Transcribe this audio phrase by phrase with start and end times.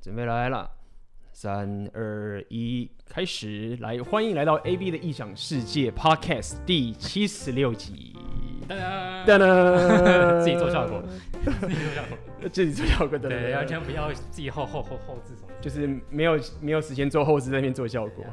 [0.00, 0.70] 准备来了，
[1.32, 3.76] 三二一，开始！
[3.80, 8.14] 来，欢迎来到 AB 的异想世界 Podcast 第七十六集。
[8.68, 11.02] 噔噔 自己做效果，
[11.42, 18.24] 自己做效果，自己做效果，对，对，完全不要自己后后后后置什么，就是没有没有时间做后置，在那边做效果，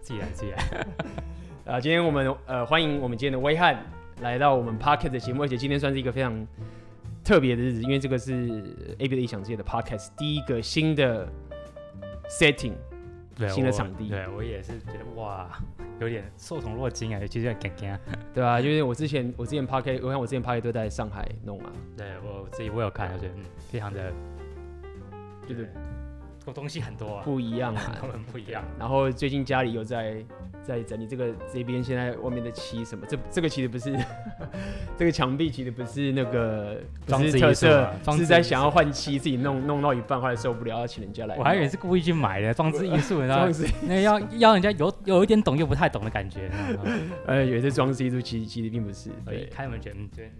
[0.00, 0.86] 自己来自己来。
[1.74, 3.80] 啊，今天我们呃欢迎我们今天的威汉
[4.22, 6.44] 来到我们 Podcast 的节目，而且今天算是一个非常
[7.24, 8.32] 特别的日子，因为这个是
[8.98, 11.28] AB 的异想世界的 Podcast 第一个新的
[12.28, 12.74] setting，
[13.36, 15.50] 对，新的场地，对我也是觉得哇。
[16.00, 17.98] 有点受宠若惊啊，其实有点尴尬，
[18.32, 24.10] 对啊，因为我之前我之前 Podcast，我看我之前 Podcast 都在上海弄啊，对我自己我有看，我觉得嗯，非常的，
[25.46, 25.70] 就是这
[26.52, 28.64] 东西很多啊，不一样啊，很不一样。
[28.78, 30.16] 然后最近家里有在
[30.62, 33.96] 在整理这个这边现在外面的漆什么，这这个其实不是
[34.98, 41.36] 这个墙壁，其实不是那个不是特色，是在想要换漆，自己弄弄到一半后来受不了，要请人家来。
[41.36, 43.46] 我还以为是故意去买的装置艺术，然后
[43.82, 46.50] 那要要人家有有一点懂又不太懂的感觉。
[47.26, 49.10] 呃，以为是装置艺术，其实其实并不是。
[49.24, 50.30] 对，开门觉得嗯，对，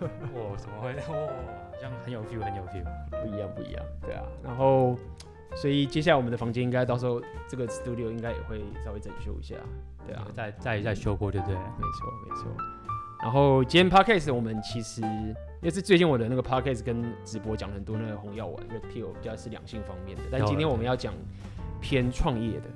[0.00, 4.96] 哇，怎么会我，好像很有 feel，很有 feel，不一样不一样，对啊，然后。
[5.56, 9.56] 所以接下来我们的房间应该到时候这个 studio 应该也会稍微整修一下，
[10.06, 11.56] 对啊，再再再修过，对不对？
[11.56, 11.62] 没
[11.98, 12.46] 错没错。
[13.22, 21.12] 然后今天 podcast 我们其实因为是最近我的那个 podcast 跟直播讲了很多那个红药丸 red pill 比较是两性方面的，但今天我们要讲
[21.80, 22.70] 偏创业的。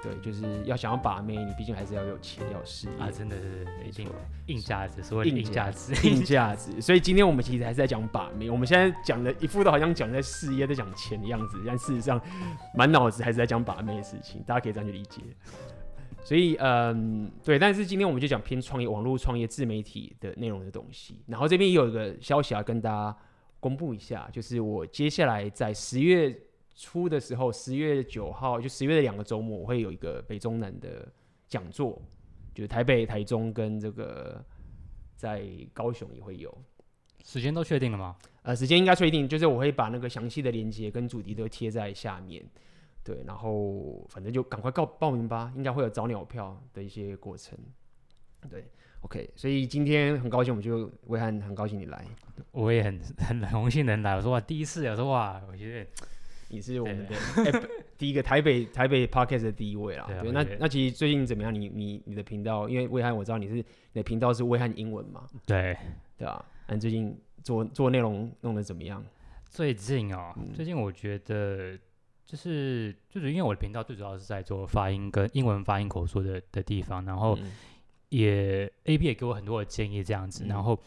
[0.00, 3.10] 对，就是要想要把妹，你毕竟还是要有钱，要事业啊！
[3.10, 4.04] 真的是没错，
[4.46, 6.80] 硬价值，所谓硬价值，硬价值。
[6.80, 8.48] 所以今天我们其实还是在讲把妹。
[8.48, 12.20] 我们现在讲的一副都好像讲在事业，在讲钱的样子，但事实上
[12.74, 14.40] 满脑子还是在讲把妹的事情。
[14.46, 15.20] 大家可以这样去理解。
[16.22, 17.58] 所以，嗯，对。
[17.58, 21.22] 但是今天我们就讲偏创业、网络创业、自媒体的内容的东西。
[21.26, 23.16] 然后这边也有一个消息要跟大家
[23.58, 26.38] 公布一下，就是我接下来在十月。
[26.80, 31.08] 初的时候，十月九号就十月的两个周末，我会有一个北中南的
[31.48, 32.00] 讲座，
[32.54, 34.40] 就是台北、台中跟这个
[35.16, 35.44] 在
[35.74, 36.56] 高雄也会有。
[37.24, 38.16] 时间都确定了吗？
[38.42, 42.46] 呃，时间应该确定，就是我会把那个详细的链接跟主题都贴在下面。
[43.02, 47.58] 对，然后反正就赶快告报名吧，应该会有早鸟票的一些过程。
[48.48, 48.64] 对
[49.00, 52.04] ，OK，所以今天很高兴，我们就威汉很高兴你来，
[52.52, 54.14] 我也很很荣幸能来。
[54.14, 55.90] 我说哇，第一次，我说哇，我觉得。
[56.50, 60.04] 你是我们的 第一个台北台北 podcast 的第一位啦。
[60.08, 61.54] 对，对，那那其实最近怎么样？
[61.54, 63.64] 你你你的频道，因为威汉我知道你是你
[63.94, 65.26] 的频道是威汉英文嘛？
[65.46, 65.76] 对
[66.16, 66.42] 对啊。
[66.66, 69.04] 那你最近做做内容弄得怎么样？
[69.44, 71.78] 最近哦，嗯、最近我觉得
[72.24, 77.38] 就是就是因为我的频道最主要是在做发音跟英文发音口说的的地方，然后
[78.08, 80.44] 也、嗯、AB 也给我很多的建议这样子。
[80.44, 80.78] 嗯、然后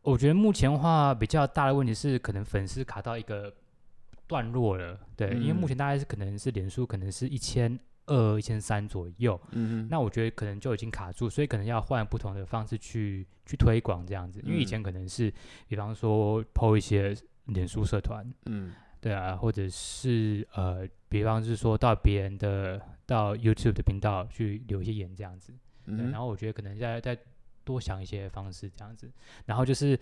[0.00, 3.52] 我觉得目前的话比较大的问题是，可能粉丝卡到一个。
[4.26, 15.32] 断落了，对，嗯、因为目前大概是可能是脸书可能是一千二、一千三左右，嗯哼，那我觉得可能就已经卡住，所以可能要换不同的方式去去推广这样子，因为以前可能是，
[15.68, 17.16] 比方说 PO 一些
[17.46, 25.52] 脸书社团，嗯，对啊，或者是呃，比方是说到别人的到 YouTube 的频道去留一些言这样子，
[25.86, 27.18] 嗯，然后我觉得可能再再
[27.64, 29.10] 多想一些方式这样子，
[29.44, 29.98] 然后就是。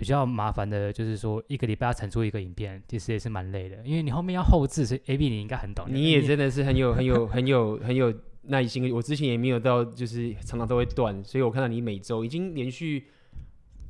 [0.00, 5.84] 比较麻烦的就是说，一个礼拜要产出一个影片，其实也是蛮累的，因为你后面要后置，所以 AB 你应该很懂。
[5.90, 8.10] 你也真的是很有 很有很有很有
[8.44, 8.90] 耐心。
[8.94, 13.08] 我之前也没有到，就是常常都会断，所以我看到你每周已经连续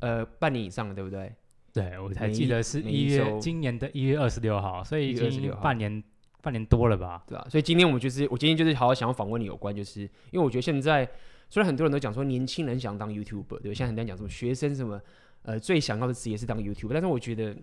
[0.00, 1.32] 呃半年以上了，对不对？
[1.72, 6.03] 对，我才记得是一月今年的一月二十六号，所以已经半年
[6.42, 7.22] 半年多了吧？
[7.28, 11.09] 对啊，所以今天我们就是我今天就是好好想要访问你有关，就是因为我觉得现在
[11.48, 15.00] 虽然很多人都讲说年轻人想当 YouTuber，对，现在很多人讲什么学生什么。
[15.43, 17.56] 呃，最想要的职业是当 YouTuber，但是我觉得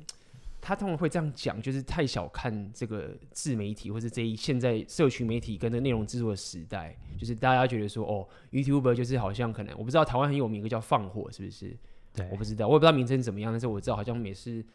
[0.60, 11.78] 他通常会这样讲，就是太小看这个自媒体，或是这一现在社群媒体跟这内容制作的时代，就是大家觉得说，哦，YouTuber 就是好像可能，我不知道台湾很有名一个叫放火，是不是？
[12.14, 14.66] 对，我不知道，我也不知道名称怎么样，但是我知道好像每次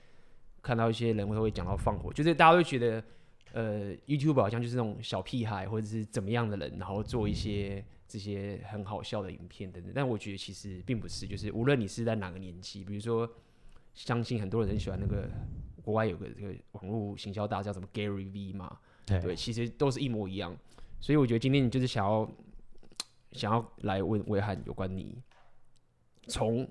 [0.63, 3.05] 看到一些人会会讲到放火，就是大家都觉得，
[3.53, 7.85] 呃，YouTuber 好像就是那种小屁孩或者是怎么样的人，然后做一些。
[8.13, 13.27] 这些很好笑的影片等等，但我觉得其实并不是，就是无论你是在哪个年纪，比如说，
[13.95, 15.27] 相信很多人很喜欢那个
[15.83, 20.55] 国外有个这个网络行销大叫什么 Gary V 嘛，对，对，其实都是一模一样。
[21.01, 22.31] 所以我觉得今天你就是想要
[23.33, 25.17] 想要来问威汉有关你
[26.27, 26.69] 从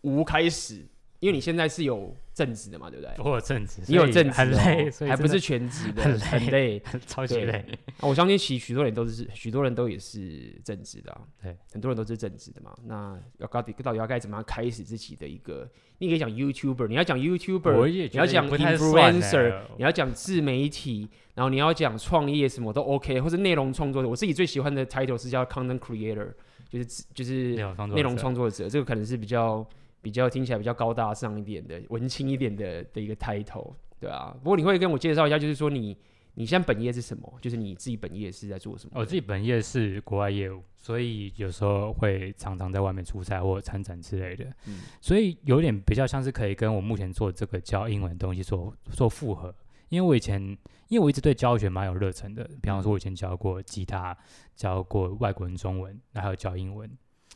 [0.00, 0.84] 无开始
[1.22, 3.14] 因为你现在是有正职的嘛，对不对？
[3.24, 7.64] 我有正职，你有正职，很累，还不是全职的，很累， 超级累。
[8.02, 12.76] 我相信其实许多人都是，许多人都也是正职的，对，很多人都是正职的嘛。
[12.86, 15.70] 那要到底到底要该怎么样开始自己的一个？
[15.98, 24.08] 你可以讲 YouTuber，你要讲 YouTuber，你要讲 Influencer，你要讲自媒体，然后你要讲创业，什么都 OK，或者内容创作者。
[24.08, 26.32] 我自己最喜欢的 title 是叫 Content Creator，
[26.68, 27.54] 就是就是
[27.94, 29.64] 内容创作者，这个可能是比较。
[30.02, 34.36] 比较听起来比较高大上一点的、文青一点的的一个 title，对啊。
[34.42, 35.96] 不过你会跟我介绍一下，就是说你
[36.34, 37.32] 你现在本业是什么？
[37.40, 38.92] 就是你自己本业是在做什么？
[38.96, 44.44] 我自己本业是国外业务，所以有时候会常常在外面出差或参展之类的。
[44.66, 49.54] 嗯，所以有点比较像是可以跟我目前做这个教英文的东西做做复合。
[49.88, 50.40] 因为我以前
[50.88, 54.16] 因为我一直对教学蛮有热忱的，比方说我以前教过吉他，
[54.56, 56.90] 教过外国人中文，还有教英文。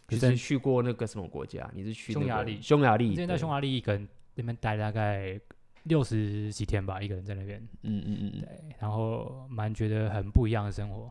[0.09, 1.69] 你是去过那个什么国家？
[1.75, 2.61] 你是去匈牙利？
[2.63, 3.11] 匈牙利。
[3.11, 5.41] 之前在匈牙利一个人那边待大概
[5.85, 7.61] 六十几天吧，一个人在那边。
[7.83, 11.11] 嗯嗯嗯对，然后蛮觉得很不一样的生活。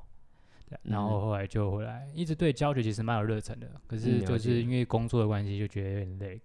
[0.70, 3.70] 对，然后后来就回来，一直对教学其实蛮有热忱的。
[3.86, 6.42] 可是就是因为工作的关系，就觉得有点累。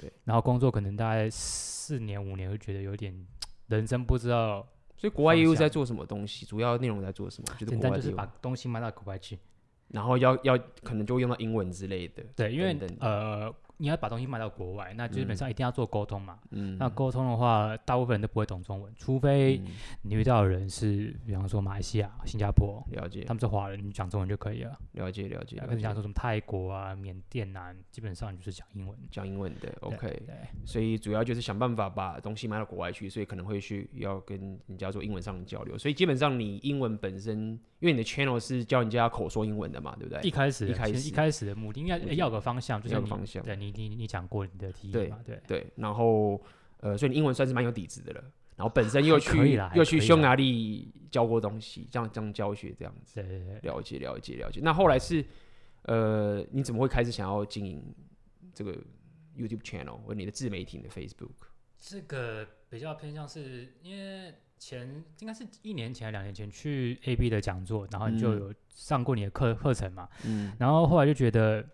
[0.00, 0.12] 对。
[0.24, 3.14] 然后工作可能大概四年五年，会觉得有点
[3.68, 4.66] 人生不知道。
[4.96, 6.46] 所以国外业务在做什么东西？
[6.46, 7.54] 主要内容在做什么？
[7.58, 9.36] 简单就是把东西卖到国外去。
[9.92, 13.54] 然后要要可能就会用到英文之类的，对，因为呃。
[13.82, 16.38] 你要把东西卖到国外，那基本上一定要做沟通嘛。
[16.50, 19.60] 嗯，那沟通的话，大部分人都不会懂中文，除非
[20.02, 24.78] 你遇到的人是，比方说马来西亚、新加坡，了解，他们是华人，你讲中文就可以了。
[24.92, 25.60] 了解，了解。
[25.66, 29.76] 跟你讲说什么泰国啊、缅甸啊，基本上就是讲英文，讲英文的。
[29.80, 30.36] OK，对。
[30.64, 34.38] 所以主要就是想办法把东西卖到国外去，所以可能会去要跟
[34.68, 35.76] 人家做英文上的交流。
[35.76, 40.22] 所以基本上你英文本身，因为你的 channel 是教人家口说英文的嘛，对不对？
[40.22, 43.42] 一开始，一开始，一开始的目的应该要个方向，就是要个方向。
[43.42, 44.52] 对你，你，你讲过你。
[44.58, 46.40] 的体验嘛，对对，对，然后
[46.78, 48.20] 呃，所以你英文算是蛮有底子的了，
[48.54, 54.60] 然后本身又去又去匈牙利教过东西，这样这样教学这样子，对对对，了解了解了解。
[54.62, 55.24] 那后来是
[55.82, 57.82] 呃，你怎么会开始想要经营
[58.54, 58.72] 这个
[59.36, 61.48] YouTube channel 或你的自媒体的 Facebook？
[61.78, 71.66] 这个比较偏向是因为前应该是一年前两年前去 AB 的讲座，然后你就有上过你的课课程嘛，嗯，然后后来就觉得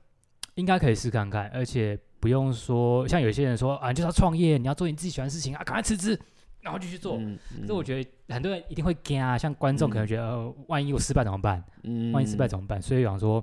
[0.59, 1.99] 应该可以试看看，而且。
[2.21, 6.19] 不用说，像有些人说啊，你就是要创业，你要做你自己喜欢的事情啊，赶快辞职，
[6.61, 7.17] 然后就去做。
[7.17, 11.63] 可、嗯嗯、我觉得很多人一定会惊啊，像观众可能觉得，嗯呃、万一我失败怎么办？
[11.85, 12.83] 嗯、万一失败怎么办？
[12.83, 13.41] 所以想说，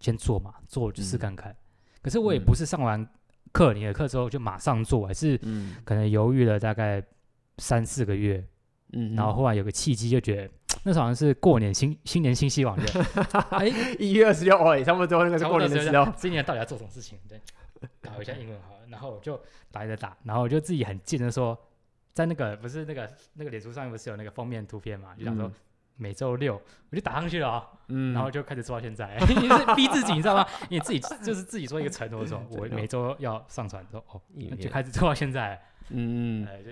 [0.00, 1.52] 先做嘛，做就试看看。
[1.52, 1.56] 嗯、
[2.00, 3.06] 可是我也不是上完
[3.52, 5.38] 课，你的课之后就马上做，还是
[5.84, 7.04] 可能犹豫了大概
[7.58, 8.42] 三四个月，
[8.94, 10.50] 嗯、然后后来有个契机，就觉得。
[10.86, 12.84] 那时候好像是过年新新年新希望的，
[13.56, 13.66] 哎，
[13.98, 16.12] 一月二十六，哦，差不多那个是过年的时候。
[16.16, 17.18] 今年到底要做什么事情？
[17.26, 17.40] 对，
[18.02, 21.58] 搞一下英文好了，然后我就打着打，然后我就自己很贱的说，
[22.12, 25.50] 在那个不是那个那个脸书上面不是有那个封面图片嘛，就想说
[25.96, 30.46] 每周六我就打上去了啊，嗯，然后就开始做到现在， 你是逼自己，你知道吗？
[30.68, 34.20] 你自己就是自己做一个承诺说， 我每周要上传，说哦，
[34.60, 36.70] 就开始做到现在，嗯，哎就。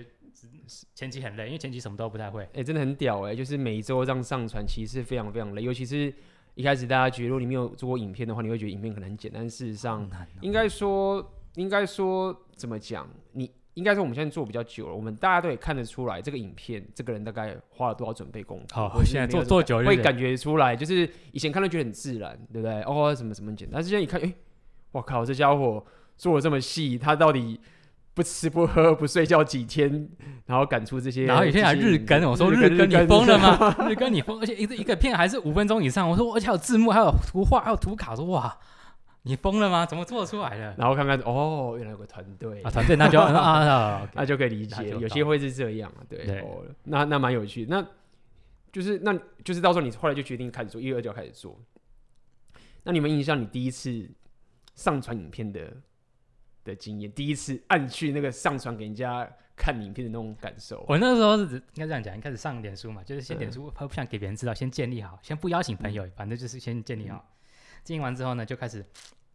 [0.93, 2.43] 前期很累，因为前期什么都不太会。
[2.43, 3.35] 哎、欸，真的很屌哎、欸！
[3.35, 5.61] 就是每周这样上传，其实是非常非常累。
[5.61, 6.13] 尤其是
[6.55, 9.49] 一开始大家觉得，如果你没有做过影片的话，你会觉得影片可能很简单。
[9.49, 10.09] 事实上，
[10.41, 13.07] 应该说，应该说怎么讲？
[13.33, 18.75] 你应该说，我们现在做比较久了，我们大家都也看得出来，这个影片这个人大概花了多少准备功夫。
[18.75, 22.81] 好，现在做做久了会感觉出来，就是以前看都觉得很自然，对不对？
[22.83, 24.35] 哦，什么什么简单，但是现在一看，哎、欸，
[24.91, 25.85] 我靠，这家伙
[26.17, 27.59] 做的这么细，他到底？
[28.13, 30.07] 不吃不喝不睡觉几天，
[30.45, 33.75] 然后赶出这些，然后有些人还日更，我说日更你疯了吗？
[33.89, 38.55] 日更你疯，而且一个一个片还是五分钟以上，我说而且还有字幕，还有图画，还有图卡，说哇，
[39.23, 39.85] 你疯了吗？
[39.85, 40.75] 怎么做出来的？
[40.77, 47.83] 然后看看哦，原来有个团队啊，团队那就 啊，那就可以理解，有些会是这样啊，对，哦，那那蛮有趣，那
[48.71, 51.59] 就是那就是到时候你后来就决定开始做，一月二就要开始做。
[52.83, 54.07] 那你们印象你第一次
[54.75, 55.61] 上传影片的？
[56.63, 60.85] 的经验，第一次按去那个上传给人家看影片的那种感受。
[60.87, 67.25] 我那时候是应该这样讲，一开始上脸书嘛，就是先点书，不想给别人知道，先建立好，先不邀请朋友，嗯、反正就是先建立好。
[67.83, 68.79] 建立、嗯、完之后呢，就开始，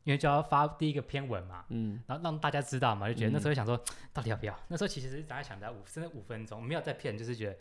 [0.04, 3.78] 因为就要发第一个篇文嘛，嗯，然后让大家知道嘛，就觉得那时候想说，
[4.12, 4.58] 到底要不要？
[4.68, 7.56] 那时候其实大家想在五，甚至五分钟，没有在骗，就是觉得。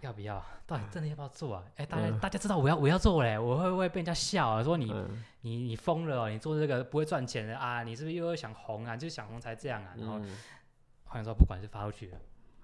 [0.00, 0.44] 要不要？
[0.66, 1.64] 到底真的要不要做啊？
[1.76, 4.62] 哎、欸，大家、嗯、大家知道我要我要做嘞，我会不会被人家笑啊？
[4.62, 7.82] 说你、嗯、你你疯了哦，你做这个不会赚钱的啊？
[7.82, 8.96] 你是不是又要想红啊？
[8.96, 9.94] 就是想红才这样啊？
[9.96, 10.20] 然后
[11.04, 12.18] 好像说不管是发出去了，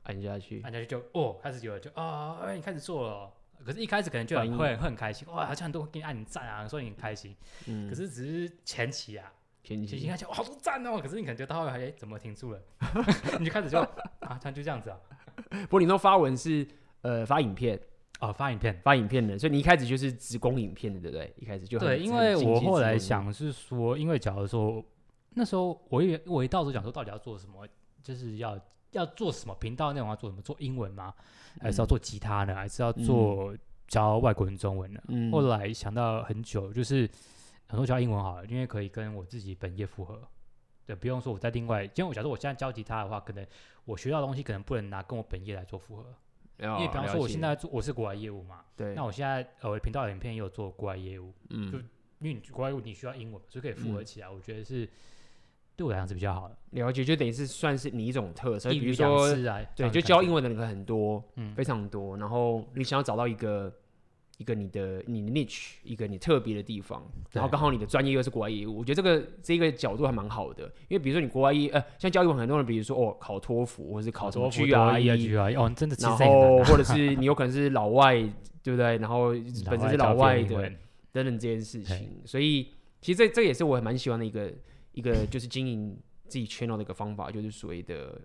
[0.04, 3.32] 按下去，按下去就哦，开始有了就哦，哎，你开始做了。
[3.64, 7.36] 可是，一开始可能就很会会很开心，哇，好像很多给你按赞啊，说你很开心。
[7.66, 9.32] 嗯，可是只是前期啊。
[9.64, 10.98] 前进，前进，好多赞哦。
[11.02, 12.62] 可是你可能觉到后来，哎，怎么停住了？
[13.38, 13.80] 你就开始就
[14.20, 14.98] 啊，他就这样子啊。
[15.66, 16.66] 不过你说发文是
[17.02, 17.80] 呃发影片
[18.20, 21.32] 哦，发影片发影片的，所以你一开始就是只攻影片的，对不对？
[21.38, 24.84] 一开始就对，因为我后来想是说，因为假如说
[25.30, 27.66] 那时候我以为我一到时候讲说到底要做什么，
[28.02, 28.58] 就是要
[28.90, 31.14] 要做什么频道内容要做什么，做英文吗？
[31.60, 32.54] 还是要做吉他呢？
[32.54, 35.00] 还是要做教外国人中文呢？
[35.08, 37.08] 嗯、后来想到很久，就是
[37.68, 40.20] 很多教英文好了，因为可以跟我自己本业符合。
[40.86, 43.46] 对，不用说我在另外，因为我假如我现在教吉他的话，可能
[43.84, 46.04] 我学到的东西可能不能拿跟我本业来做符合。
[46.58, 51.78] 因为比方说我现在做我是国外业务嘛，对，那我现在呃我的频道影片也有做国外业务，嗯，就
[52.18, 54.88] 因为你国外业务你需要英文，所以可以复合起来，我觉得是
[55.76, 56.56] 对我来讲是比较好的。
[56.70, 59.28] 了解，就等于是算是你一种特色，比如说
[59.76, 63.72] 对，就教英文的人很多，嗯，非常多，然后你想要找到一个。
[64.38, 67.02] 一个你的你的 niche，一个你特别的地方，
[67.32, 70.64] 然后刚好你的专业又是国外业务，我觉得这个这个角度还蛮好的。
[70.88, 78.14] 因为比如说你国外业，呃，像教育网很多人，比如说哦考托福或者是考什么 GRE，哦真的，然后 或者是你有可能是老外，
[78.62, 78.96] 对不对？
[78.98, 79.30] 然后
[79.68, 80.72] 本身是老外的
[81.10, 82.68] 等等这件事情，所以
[83.00, 84.54] 其实这这也是我蛮喜欢的一个
[84.92, 88.20] 一个就是经营自己 channel 的一个方法，就是所谓的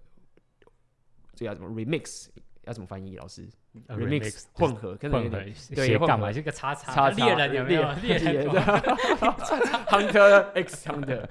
[1.33, 2.27] 这叫什么 remix。
[2.65, 3.15] 要怎么翻译？
[3.17, 3.47] 老师
[3.87, 5.39] ，remix 混合，跟混合
[5.75, 6.31] 对，干嘛？
[6.31, 7.91] 这个叉叉猎人有没有？
[8.01, 8.47] 猎人，
[9.87, 11.27] Hunter X Hunter，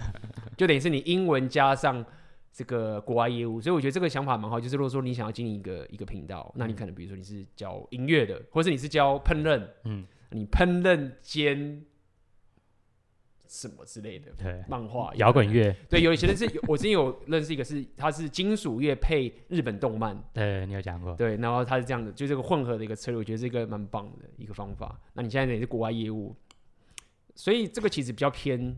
[0.57, 2.05] 就等于是你英文加上
[2.53, 4.61] 这个国外业务，所以我觉得这个想法蛮好。
[4.61, 11.85] 就是如果说你想要经营一个一个频道，那你可能比如说你是教音乐的，或者是你是教烹饪，嗯，你烹饪兼。
[13.53, 24.99] 什么之类的，对，漫画、摇滚乐，对，有一些人是， 我之前有认识一个是，他是金属乐配日本动漫，对，你有讲过，对，然后他是这样的，就这个混合的一个策略，我觉得是一个蛮棒的一个方法。
[25.13, 26.35] 那你现在也是国外业务，
[27.35, 28.75] 所以这个其实比较偏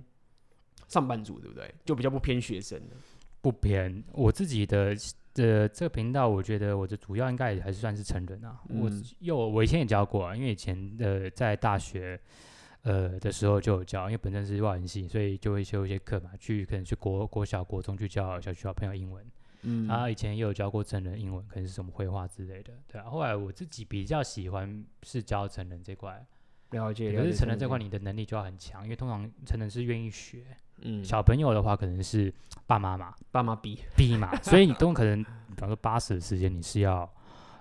[0.88, 1.72] 上班族，对不对？
[1.84, 2.96] 就比较不偏学生的，
[3.40, 4.02] 不偏。
[4.12, 4.92] 我自己的
[5.34, 8.60] 的这个频道，我觉得我的主要应该也还是算是成人啊。
[8.70, 8.90] 嗯、我
[9.20, 12.20] 有我以前也教过啊，因为以前呃在大学。
[12.84, 19.24] 呃的时候就有教，因为本身是外文系，所以就会修一些课嘛，去可能去国国小、国中去教小学小朋友英文。
[19.66, 23.08] 嗯，然后以前也有教过成人英文，可能是什么绘画之类的，对啊。
[23.08, 26.22] 后来我自己比较喜欢是教成人这块，
[26.72, 27.10] 了解。
[27.16, 30.44] 可是成人这块你的能力就要很强，因为通常成人是愿意学，
[30.82, 32.30] 嗯，小朋友的话可能是
[32.66, 37.10] 爸妈嘛，爸妈逼逼嘛，所以你都可能，比方说八十的时间你是要，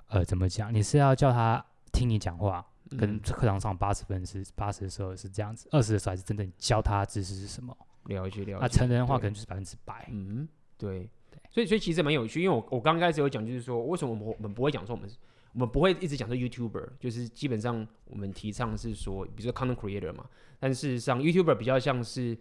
[0.10, 0.74] 呃，怎么讲？
[0.74, 2.66] 你是要叫他听你讲话。
[2.98, 7.76] 跟课堂上八十分是八十的时候是这样子，二十的时候还是真正教他知识是什么？
[8.08, 8.58] 了解了解。
[8.60, 10.08] 那成人的话可能就是百分之百。
[10.12, 10.48] 嗯，
[10.78, 11.40] 对对。
[11.50, 15.10] 所以所以其实蛮有趣，因为我我刚开始有讲，就是说为什么我们我们不会讲说我们
[15.54, 20.26] 我们不会一直讲说 YouTuber，就是基本上我们提倡是说，比如说 Content Creator 嘛，
[20.60, 22.38] 但事实上 YouTuber 比较像是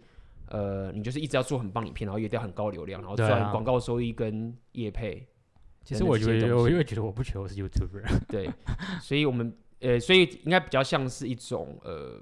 [0.47, 5.25] 呃，你就是一直要做很棒影片，然后也要很高流量，然后赚广告收益跟业配。
[5.85, 8.25] 其实我觉得我因为觉得我不觉得我是 YouTuber。
[8.27, 8.49] 对，
[9.01, 9.55] 所以我们。
[9.83, 12.19] 呃，所以应该比较像是一种呃，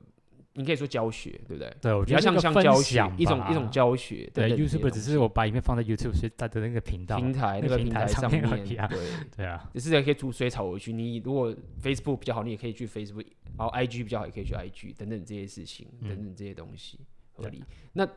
[0.54, 1.74] 你可以说教学，对不对？
[1.80, 4.30] 对，我觉得比较像像教学一种一种教学。
[4.34, 9.00] 对，YouTube 只是我把影片放在 YouTube 所以它的那个频道平台那个平台上面，对
[9.38, 10.92] 对啊，只是可以煮水草回去。
[10.92, 13.26] 你如果 Facebook 比较好，你也可以去 Facebook，
[13.58, 17.00] 然后 IG 比较好，也可以去 IG 等等这些事情，等等这些东西
[17.34, 17.64] 合理。
[17.94, 18.08] 那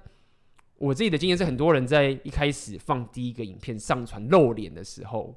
[0.76, 5.36] 我自己的经验是，很多人在一开始放第一个影片上传露脸的时候，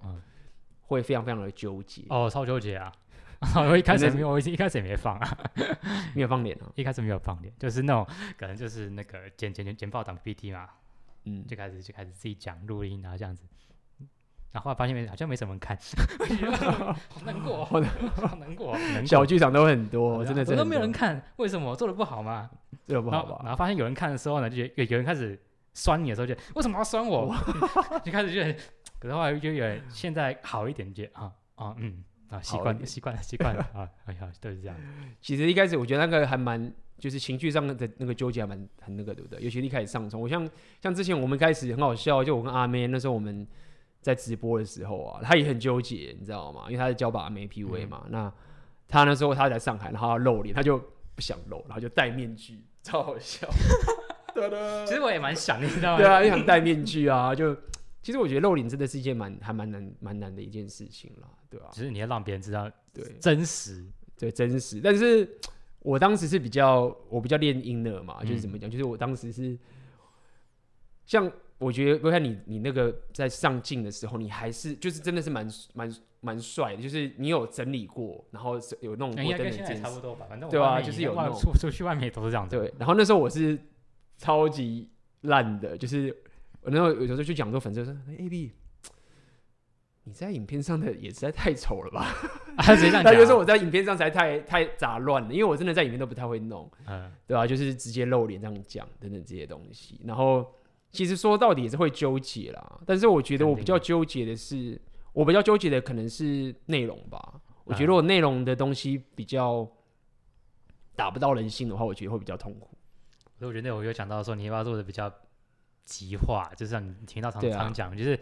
[0.82, 2.04] 会非常非常的纠结。
[2.10, 2.92] 哦，超纠结啊！
[3.56, 5.38] 我一开始没有，我一开始也没放啊，
[6.16, 10.68] 没有放脸啊， 一开始没有放脸，就是那种可能就是那个剪剪剪剪报档 PPT 嘛，
[11.26, 13.44] 嗯，就开始就开始自己讲录音啊这样子，
[14.52, 15.78] 然后后来发现没好像没什么人看，
[17.10, 18.76] 好难过，好难过，
[19.06, 21.76] 小剧场都很多，真的真的都没有人看，为什么？
[21.76, 22.50] 做的不好嘛？
[22.86, 23.40] 做的不好吧？
[23.44, 25.40] 然后发现有人看的时候呢，就觉得有人开始
[25.76, 27.36] 酸你的时候，就为什么要酸我？
[28.04, 28.54] 就开始觉得，
[29.00, 32.04] 可是后来就有人现在好一点，就啊啊嗯。
[32.30, 33.90] 啊，习惯习惯了，习惯了啊！
[34.06, 34.76] 哎呀，都是这样。
[35.22, 39.42] 其实一开始我觉得那个还蛮，就是情绪上的那个纠结还蛮很那个，对不对？
[39.42, 40.50] 尤其一开始上冲，我像
[40.82, 43.48] 像之前我们开始很好笑，就我跟阿妹那时候我们
[44.02, 46.64] 在直播的时候啊，他也很纠结，你知道吗？
[46.68, 48.34] 因为他是教把阿妹 PV 嘛，嗯、那
[48.88, 50.78] 他那时候他在上海，然后他露脸，他就
[51.16, 53.48] 不想露，然后就戴面具，超好笑。
[54.86, 55.98] 其实我也蛮想，你知道吗？
[56.04, 57.56] 对啊，也想戴面具啊，就。
[58.00, 61.70] 其实我觉得露脸真的是一件蛮还蛮难蛮难的一件事情啦，对吧？
[61.72, 63.86] 只是你要让别人知道对真实，
[64.18, 64.80] 对真实。
[64.82, 65.28] 但是
[65.80, 68.70] 我当时是比较我比较练音的嘛，就是怎么讲？
[68.70, 69.58] 就是我当时是
[71.06, 82.58] 像我觉得，我看你你那个在上镜的时候，你还是就是真的是蛮蛮蛮帅的，就是你有整理过，然后有弄过灯的镜子，差不多吧，反正对啊，就是有弄出出去外面都是这样子。
[82.58, 83.60] 对，然后那时候我是
[84.18, 84.90] 超级。
[85.22, 86.16] 烂的，就是
[86.62, 88.52] 我那时候有时候去讲说粉丝说，哎，A B。
[90.08, 92.16] 你在影片上的也实在太丑了吧？
[92.58, 97.48] 他直接这样讲，他 就说我在影片上实在太太杂乱了，因为我真的在影片都不太会弄，嗯，对吧、啊？
[97.48, 100.00] 就是直接露脸这样讲等等这些东西。
[100.06, 100.46] 然后
[100.92, 104.80] 其实说到底也是会纠结啦，但是我觉得我比较纠结的是，
[105.12, 107.42] 我比较纠结的可能是内容吧。
[107.66, 109.70] 我觉得我内容的东西比较
[110.96, 112.70] 打不到人心的话，我觉得会比较痛苦。
[113.38, 115.14] 所以我觉得内容有讲到说，你要不要做的比较
[115.84, 118.18] 极化，就是像你听到常常讲，就是。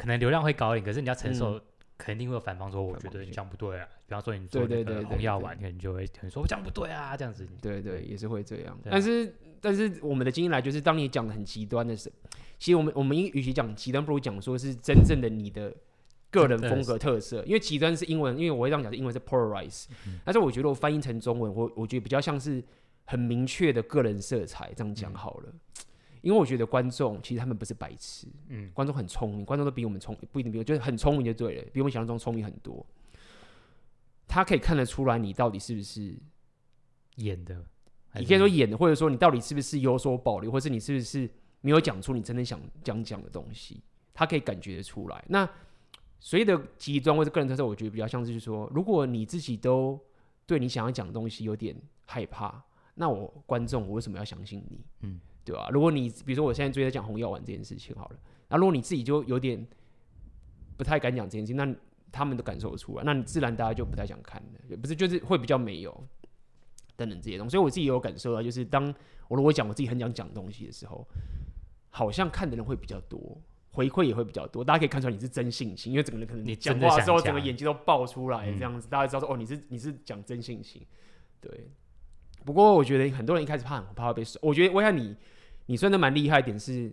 [0.00, 1.60] 可能流量会高一点，可是你要承受，
[1.98, 3.86] 肯定会有反方说，我觉得你讲不对啊。
[4.06, 7.46] 比方说你做那个红药丸，可能就会可能说我讲不对啊，这样子。
[7.60, 8.76] 对对，也是会这样。
[8.90, 15.70] 但是但是我们的经验来就是，当你讲的很极端的时候，其实我们我们与其讲极端，不如讲说是真正的你的
[16.30, 17.44] 个人风格特色。
[17.44, 19.84] 因为极端是英文，因为我会这样讲，是英文是 polarize。
[20.24, 22.64] 但是我觉得我翻译成中文，我我觉得比较像是
[23.04, 25.52] 很明确的个人色彩，这样讲好了。
[26.22, 32.84] 因为我觉得观众其实他们不是白痴，嗯，观众很聪明，观众都比我们聪，不一定比我，就是很聪明就对了，比我们想象中聪明很多。
[34.28, 36.14] 他可以看得出来你到底是不是
[37.16, 37.64] 演的，
[38.14, 41.28] 你可以说演的，或者说你到底是不是有所保留，或是你是不是
[41.62, 43.82] 没有讲出你真的想讲讲的东西，
[44.14, 45.24] 他可以感觉得出来。
[45.28, 45.48] 那
[46.20, 49.98] 所谓的极端或者个人特色，我觉得比较像是说，如果你自己都
[50.46, 51.74] 对你想要讲的东西有点
[52.06, 52.62] 害怕，
[52.94, 54.84] 那我观众我为什么要相信你？
[55.00, 55.20] 嗯。
[55.50, 55.68] 对吧？
[55.72, 58.16] 如果你比如说我现在最近在讲红药丸这件事情好了，
[58.48, 59.66] 那如果你自己就有点
[60.76, 61.74] 不太敢讲这件事情，那
[62.12, 66.06] 他们都感受得出来，那你自然大家就不太想看了，不是就是会比较没有
[66.94, 67.50] 等等这些东西。
[67.50, 68.94] 所以我自己也有感受到，就是当
[69.26, 71.04] 我如果讲我自己很想讲东西的时候，
[71.90, 73.36] 好像看的人会比较多，
[73.72, 80.86] 回馈也会比较多，大家可以看出来你是真性情，因为整个人可能你讲话的时候整个眼睛都爆出来这样子，大家知道说哦你是你是讲真性情，
[81.40, 81.68] 对。
[82.42, 85.14] 不过我觉得很多人一开始怕很怕会被酸，我觉得我想你。
[85.70, 86.92] 你算的蛮厉害一点是，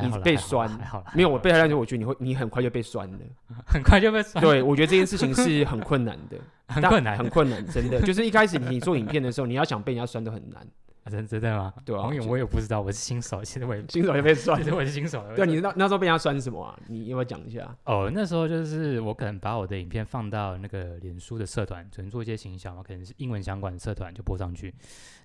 [0.00, 0.68] 你被酸，
[1.14, 3.18] 没有我被他那时候，我觉得你会你很快就被酸了，
[3.64, 4.44] 很快就被酸。
[4.44, 6.36] 对，我觉得这件事情是很困难的，
[6.66, 8.00] 很困难，很困难，真的。
[8.02, 10.66] 就是一开始你做影片的时候，你要想被人家酸都很难。
[11.08, 11.72] 真真的吗？
[11.84, 15.24] 对啊，我也不知道，我是新手，其实我也新手就被酸，其实我是新手。
[15.36, 16.76] 对，你那那时候被人家酸什么啊？
[16.88, 17.72] 你要不要讲一下？
[17.84, 24.74] 哦，那时候就是我可能把我的影片放到那个脸书的社团，只能做一些形象嘛，可能是英文相关的社团就播上去。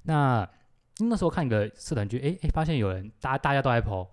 [0.04, 0.48] 那
[1.00, 4.08] 那时候看一个社团剧，哎哎，发现有人，大家大家都在 po，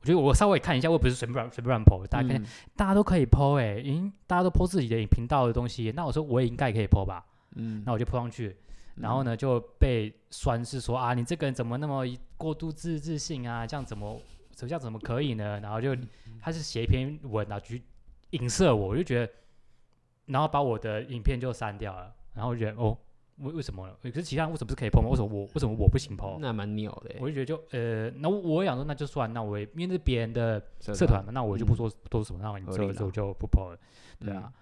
[0.00, 7.22] 我觉得我稍微看一下，我也不是随便随便乱 po，大家看，嗯、大家都可以 po，哎，因大家都 po 自己的频道的东西，那我说我也应该可以 po 吧，
[7.56, 8.56] 嗯，那我就 po 上去，
[8.94, 12.06] 然后呢就被酸是说啊，你这个人怎么那么
[12.38, 14.18] 过度自自信啊，这样怎么
[14.56, 15.60] 这样怎么可以呢？
[15.60, 15.94] 然后就
[16.40, 17.82] 他是写一篇文啊，去
[18.30, 19.32] 影射我，我就觉得，
[20.26, 22.96] 然后把我的影片就删掉了，然后我觉得哦。
[23.42, 23.88] 为为什么？
[24.02, 25.08] 可是其他人为什么不是可以 po 吗？
[25.10, 26.38] 为什么我为什么我不行 po？
[26.40, 27.14] 那蛮鸟的。
[27.20, 33.78] 我就觉得就呃，那我想说那就算，那我也因为是别人的社团嘛，那我就不说多什么，那你这个我就不 po 了。
[34.20, 34.52] 对啊，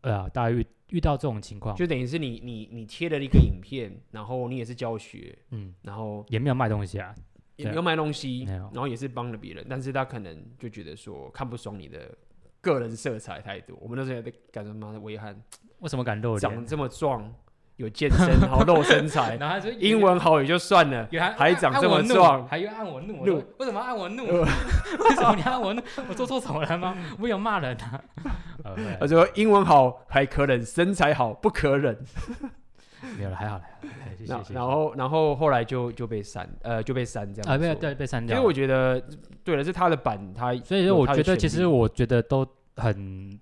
[0.00, 7.14] 对啊，大家遇遇到这种情况，就等于是你你你贴了一个影片，然后你也是教学，嗯，然后也没有卖东西啊，
[7.56, 12.16] 也没有卖东西，然后也是帮了别人，但是他可能就觉得说看不爽你的
[12.60, 13.76] 个人色彩太多。
[13.80, 15.40] 我们那时候也在感觉妈的威汉，
[15.80, 16.40] 为什么敢露脸？
[16.40, 17.32] 长这么壮。
[17.78, 24.24] 有健身，好露身材， 然后说英文好也就算了，还长这么壮，还要按我怒，为什么按我怒？
[24.26, 24.44] 为
[25.14, 25.80] 什么 你按我怒？
[26.08, 26.96] 我做错什么了吗？
[27.20, 28.02] 我有骂人啊？
[29.00, 31.96] 他说英文好还可忍，身材好不可忍。
[33.16, 33.62] 没有了，还好了。
[34.26, 37.54] 然后，然后后来就就被删，呃，就被删这样。
[37.54, 38.36] 啊，对对，被删掉。
[38.36, 39.00] 因为我觉得，
[39.44, 43.38] 对了，是他的版，他所以说我觉得，其实我觉得都很。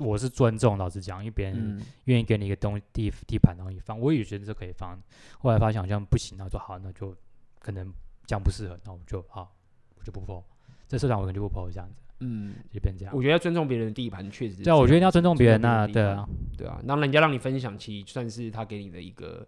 [0.00, 4.98] 我是尊重，老实讲，因为别人愿意给你一个东地地盘，然后你放，我也觉得这可以放。
[5.38, 7.14] 后来发现好像不行，那就好，那就
[7.58, 7.92] 可能
[8.26, 9.54] 这样不适合，那我就好，
[9.96, 10.42] 我就不 po。
[10.86, 13.14] 这社长我可能就不 po 这样子，嗯，就变这样。
[13.14, 14.62] 我觉得要尊重别人的地盘，确实。
[14.62, 19.46] 对，我觉得要尊重别人啊，对啊，对啊，那人家让你分享，其实算是他给你的一个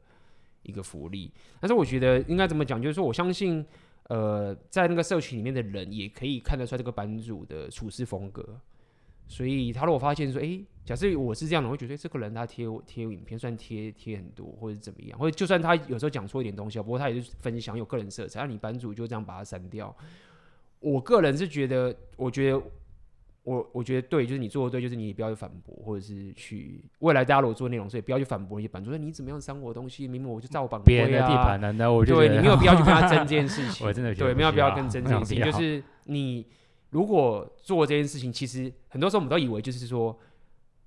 [0.63, 1.33] 一个福利。
[1.61, 3.65] 但是我觉得应该怎么讲，就是说我相信，
[4.09, 8.61] 呃，在那个社群里面的人也可以看得出来这个版主的处事风格。
[9.31, 19.97] 所以他如果发现说，哎、欸，假设我是这样的，我会觉得这个人他贴贴影片算贴贴很多，或者怎么样，或者就算他有时候讲错一点东西，不过他也是分享有个人色彩，那你版主就这样把它删掉。
[20.81, 22.61] 我个人是觉得，我觉得
[23.45, 36.45] 我我觉得对，就是你做的对，就是你不要去反驳，或者是去未来大家如果做内容，所以不要去反驳一些版主说你怎么样删我的东西，明明我就照版规啊，别人的地盘难道我就对你没有必要去跟他争这件事情， 我真的对，没有必要跟争这件事情， 就是你。
[36.90, 40.18] 如果做这件事情，其实很多时候我们都以为就是说，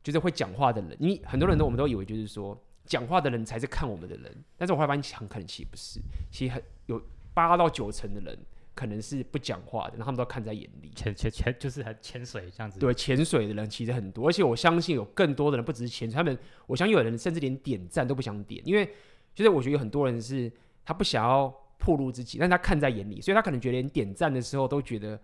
[0.04, 4.44] 就是会讲话的人，因为很多人都我们都以为就是说，讲话的人才是看我们的人。
[4.58, 7.02] 但是我后来发现，很可能其实不是，其实很有
[7.34, 8.38] 八到九成的人
[8.76, 10.92] 可能是不讲话的，然后他们都看在眼里。
[10.94, 12.80] 潜潜潜就是很潜水这样子。
[12.80, 18.86] 对，潜水的人其实很多，而且我相信有更多的人不只是潜水，他们我相信有人甚至连点赞都不想点，因为
[19.34, 20.52] 就是我觉得有很多人是
[20.84, 25.20] 他不想要暴露自己，但是他看在眼里，所以他可能觉得连点赞的时候都觉得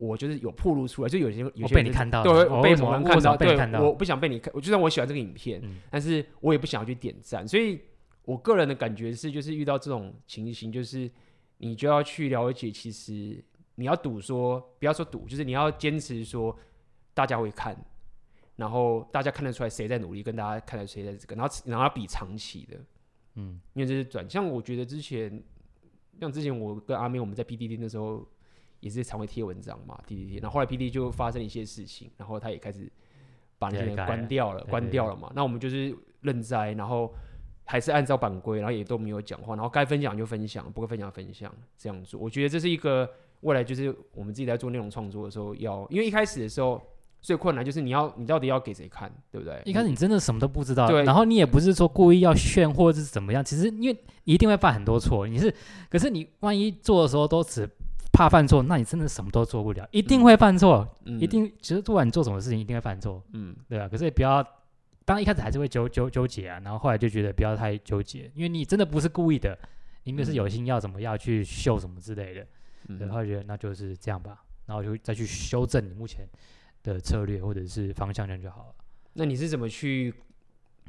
[0.00, 7.78] 我就是有暴露出来，就有些有些你看到，对，我被某人看到，对，我不想被你看，我就算我喜欢这个影片，嗯、但是我也不想要去点赞，所以
[8.24, 11.10] 我个人的感觉是，就是遇到这种情形，就是
[11.58, 16.58] 你就要去了解，其实你要赌说，不要说赌，就是你要坚持说
[17.12, 17.76] 大家会看，
[18.56, 22.78] 然后大家看得出来谁在努力，跟大家看得出来谁在这个，然后然后要比长期的，
[23.34, 25.42] 嗯，因为这是转，向我觉得之前，
[26.18, 28.26] 像之前我跟阿明我们在 PDD 的时候。
[28.80, 32.90] 也是常会贴文章嘛，PTT，然后后来 PTT 就发生一些事情，然后他也开始
[33.58, 35.30] 把那些关掉了，关掉了嘛。
[35.34, 37.12] 那我们就是认栽，然后
[37.64, 42.18] 还是按照版规，然后也都没有讲话，然后该分享就分享，不该分享分享这样做。
[42.18, 43.08] 我觉得这是一个
[43.42, 46.80] 未来就是我们自己在做内容创作的时候要，因为一开始的时候
[47.20, 49.60] 最困难就是你要你到底要给谁看，对不对？
[49.66, 55.54] 一开始你真的什么都不知道，对，然后你也不是说故意要炫或者是怎么样，其实因为你一定会犯很多错，你是，
[55.90, 57.68] 可是你万一做的时候都只。
[58.12, 63.88] 怕犯错，那你真的什么都做不了，一定会犯错，嗯、一定其实不管你做什么事情，一定会犯错，嗯，对啊？
[63.88, 64.42] 可是也不要，
[65.04, 69.56] 当然一开始还是会纠纠纠结啊，然后后来就觉得不要太纠结，因为你真的不是故意的，
[70.04, 72.46] 你们是有心要怎么要去秀什么之类的，
[72.88, 76.26] 嗯、然后觉得那就是这样吧，然后就再去修正你目前
[76.82, 78.74] 的策略或者是方向，这样就好了。
[79.14, 80.12] 那你是怎么去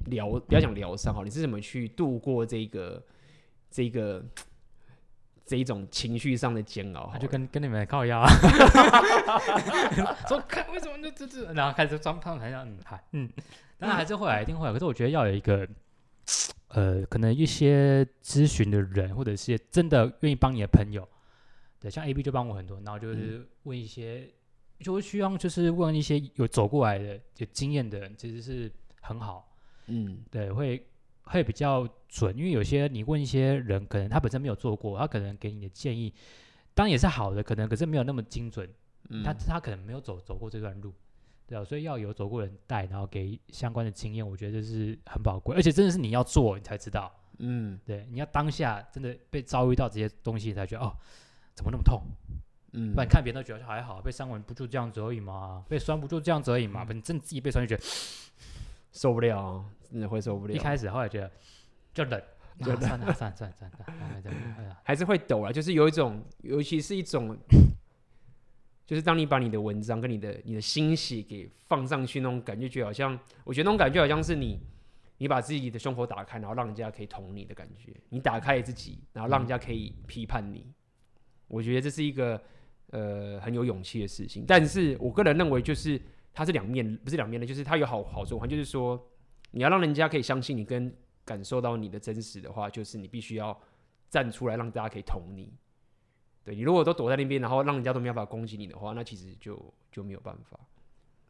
[0.07, 0.27] 疗？
[0.29, 3.01] 不要讲疗伤哈，你是怎么去度过这个
[3.69, 4.25] 这个？
[5.51, 8.25] 这一种情绪上的煎熬，他就跟跟你们靠腰，
[10.25, 13.29] 说看为什么就这这，然后开始装胖，还要嗯嗨嗯，
[13.77, 14.71] 当然还是会来，一定会来。
[14.71, 15.67] 可是我觉得要有一个，
[16.69, 21.05] 呃，可能一些咨询的人，或者是真的愿意帮你的朋友，
[21.81, 24.29] 对，像 A B 就帮我很多，然后就是问一些，
[24.79, 29.53] 嗯、就会希望就是问一些有走过来的、有经验的人，其实是很好，
[29.87, 30.81] 嗯，对，会。
[31.23, 36.13] 会比较准，因为有些你问一些人，可能他本身没有做过，他可能给你的建议，
[36.73, 38.69] 当然也是好的，可能可是没有那么精准。
[39.09, 40.93] 嗯、他他可能没有走走过这段路，
[41.45, 47.11] 对啊，所以要有走过人带，然后给相关的经验，我觉得这是很宝贵，而且真的是你要做，你才知道。
[47.39, 50.95] 嗯，对，你要当下真的被遭遇到这些东西，才觉得哦，
[51.55, 52.01] 怎么那么痛？
[52.73, 55.65] 嗯，不然看别人都觉得还好，被伤完不就这样子而已嘛？
[55.67, 56.85] 被酸不就这样子而已嘛？
[56.85, 57.89] 反正、嗯、自己被酸就觉得
[58.93, 59.65] 受不了。
[59.91, 60.53] 真的会受不了。
[60.53, 61.29] 一开始，后来觉得
[61.93, 62.21] 就冷，
[62.59, 63.69] 就算了，算了，算了，算
[64.67, 65.51] 了，还是会抖啊。
[65.51, 67.37] 就是有一种，尤其是一种，
[68.85, 74.59] 就是当你把你的文章跟你的你的心血给放上去，那种感觉，就好像，我觉得那种感觉好像是你，
[75.17, 77.93] 你把自己的胸口打开，然后让人家可以捅你的感觉。
[78.09, 80.59] 你打开自己，然后让人家可以批判你。
[80.59, 80.73] 嗯、
[81.47, 82.41] 我觉得这是一个
[82.91, 84.45] 呃很有勇气的事情。
[84.47, 86.01] 但是我个人认为，就是
[86.33, 88.97] 它是两面，不是两面的，就是它有好好处，就是说。
[89.51, 93.57] 你要让人家可以相信你跟感受到你的真实的话，就是你必须要
[94.09, 95.53] 站出来，让大家可以捅你。
[96.43, 99.61] 对，你如果都躲在那边，然后让人家都没有办法攻击你的话，那其实就
[99.91, 100.59] 就没有办法。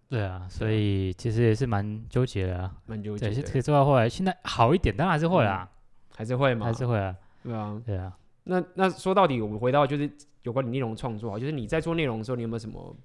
[0.08, 3.30] 对啊，所以其实也是蛮纠结的啊，蛮纠结。
[3.30, 6.66] 对，可以做到后来，现在好一点，当然还是会啦，嗯、还是会吗？
[6.66, 7.16] 还是会啊。
[7.44, 8.18] 对啊，对啊。
[8.44, 10.10] 那那说到底，我们回到就是
[10.44, 12.96] 有关你内容创作啊，就是你在做内容的时候，你有没有什么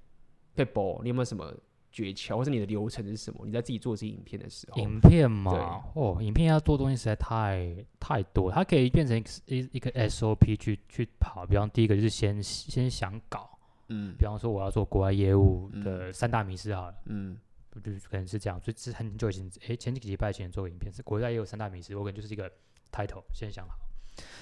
[0.54, 1.00] 撇步？
[1.02, 1.52] 你有没有什么？
[1.96, 3.46] 诀窍，或是你的流程是什么？
[3.46, 11.46] 你在自己做这些影片的时候，影片嘛，哦，影片要做东西实在太太多，它可以变成一一个 SOP 去去跑。
[11.46, 13.48] 比方第一个就是先先想搞，
[13.88, 17.38] 嗯，比方说我要做国外业务的三大名师好了，嗯，
[17.82, 18.60] 就可能是这样。
[18.60, 22.46] 所以是很久以前，诶，前几个礼拜前做个影片是国外业务三大名师，我可能就是一个
[22.92, 23.74] title 先想好，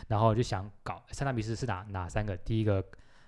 [0.08, 2.36] 然后就想搞三大名师是哪哪三个？
[2.38, 2.84] 第一个，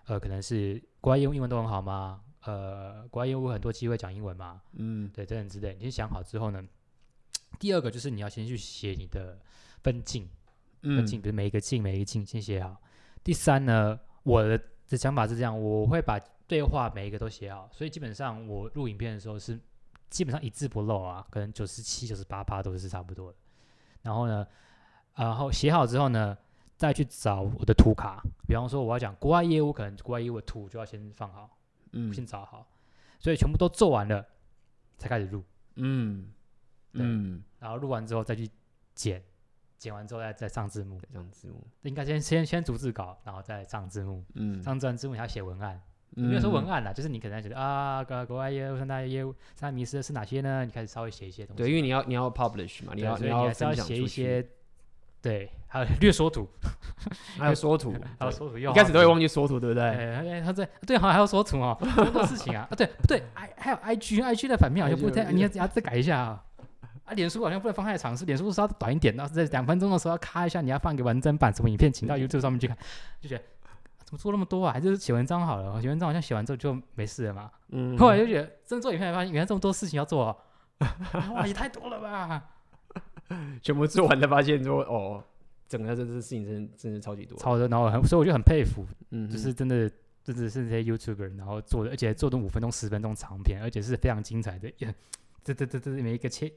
[0.06, 2.22] 呃，可能是国外业务英文都很好吗？
[2.46, 5.74] 呃，国外业务很多机会讲英文嘛，嗯，对，等等之类。
[5.74, 6.64] 你先想好之后呢，
[7.58, 9.36] 第二个就是你要先去写你的
[9.82, 10.28] 分镜，
[10.80, 12.80] 分镜，比如每一个镜，每一个镜先写好。
[13.24, 14.56] 第三呢，我的
[14.88, 19.58] 的想法是这样，我会把对话每一个都写好，所以基本上我录影片的时候是
[20.08, 23.38] 基本上一字不漏啊，可能九十七、九十八趴都是差不多的。
[24.02, 24.46] 然后呢，
[25.16, 26.38] 然后写好之后呢，
[26.76, 31.55] 再去找我的图卡，比方说我要讲国外业务，可能国外业务的图就要先放好。
[31.96, 32.68] 嗯，先找好，
[33.18, 34.24] 所以全部都做完了，
[34.98, 35.42] 才开始录。
[35.76, 36.30] 嗯，
[36.92, 38.48] 嗯，然后录完之后再去
[38.94, 39.22] 剪，
[39.78, 41.66] 剪完之后再再上字幕，上字幕。
[41.82, 44.24] 应该先先先逐字稿，然后再上字幕。
[44.34, 45.80] 嗯，上字字幕你要写文案，
[46.10, 50.64] 没有说文案啦，就是你可能觉得啊，国国外业务、三大业务、三大迷思是哪些呢？
[50.64, 51.62] 你开始稍微写一些东西。
[51.62, 54.46] 对，因为你要你要 publish 嘛，你要你要写一些。
[55.26, 56.48] 对，还有略缩图，
[57.36, 59.82] 还有缩图， 还有缩图，一开始都会忘记缩图，对不对？
[59.84, 66.42] 哎，他在对，好像还要缩图哦，很多事情啊，啊，对不对？I 还有 I G I G 的反面好像不太，你要要再改一下啊。
[67.06, 72.76] 啊，脸书好像不能放太长，是脸书稍微短一点，然后在两分钟的时候要卡一下，你要放一个完整版什么影片，请到 YouTube 上面去看，
[73.20, 73.42] 就觉得
[74.04, 74.72] 怎么做那么多啊？
[74.72, 77.50] 还是写文章好了，写文章好像写完之后就没事了嘛。
[77.70, 80.36] 嗯， 后来就觉得真做影片，发现原来这么多事情要做，啊，
[81.34, 82.42] 哇，也太多了吧！
[83.62, 85.22] 全部做完才发现说，哦，
[85.68, 89.90] 整个这这事情真真是超级多，超的，然后很，所以我就很佩服，嗯，就是真的，
[90.22, 94.72] 真的是这些 YouTuber，然后做的，而且做的五分钟、十分钟长片，而且是非常精彩的，
[95.42, 96.52] 这这这这每一个切。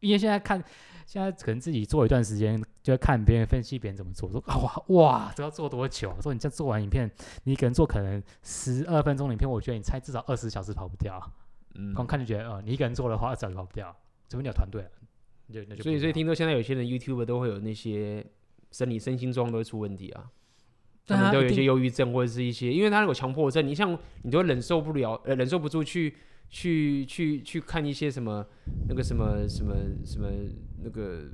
[0.00, 0.62] 因为现在看，
[1.06, 6.16] 现在可能自己做一段时间，就会看别人分析别人怎么做，说哇哇，这要做多久啊？
[6.22, 7.10] 说你这做完影片，
[7.42, 11.20] 你一个人做可能十二分钟影片，我觉得你猜至少二十小时跑不掉。
[11.74, 13.92] 嗯，光看就觉得，哦、呃，你一个人做的话，二十小时跑不掉，
[14.28, 14.88] 除非你有团队，
[15.52, 15.82] 就那就。
[15.82, 18.24] 所以所以听说现在有些人 YouTube 都会有那些
[18.70, 20.24] 生理身心状都会出问题啊，
[21.06, 26.14] 他们都有一些忧郁症或者是一些，因为他那个强迫症，你像你都忍受不了，呃，忍受不住去。
[26.50, 28.42] 去去去看一些什么
[28.88, 30.30] 那个什么什么什么
[30.82, 31.24] 那个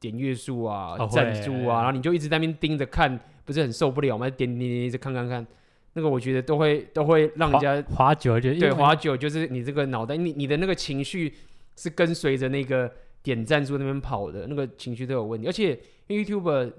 [0.00, 4.26] 点阅数啊、赞助啊，然后你就一直在那边盯着看，不是很受不了吗？
[4.30, 5.46] 点点点一直看看看，
[5.92, 11.34] 那个我觉得都会都会让人家滑久就对滑久，就是你这个脑袋，你你的那个情绪
[11.76, 15.46] 是跟随着那个点赞数那边跑的，那个情绪都有问题。
[15.46, 16.72] 而且 YouTube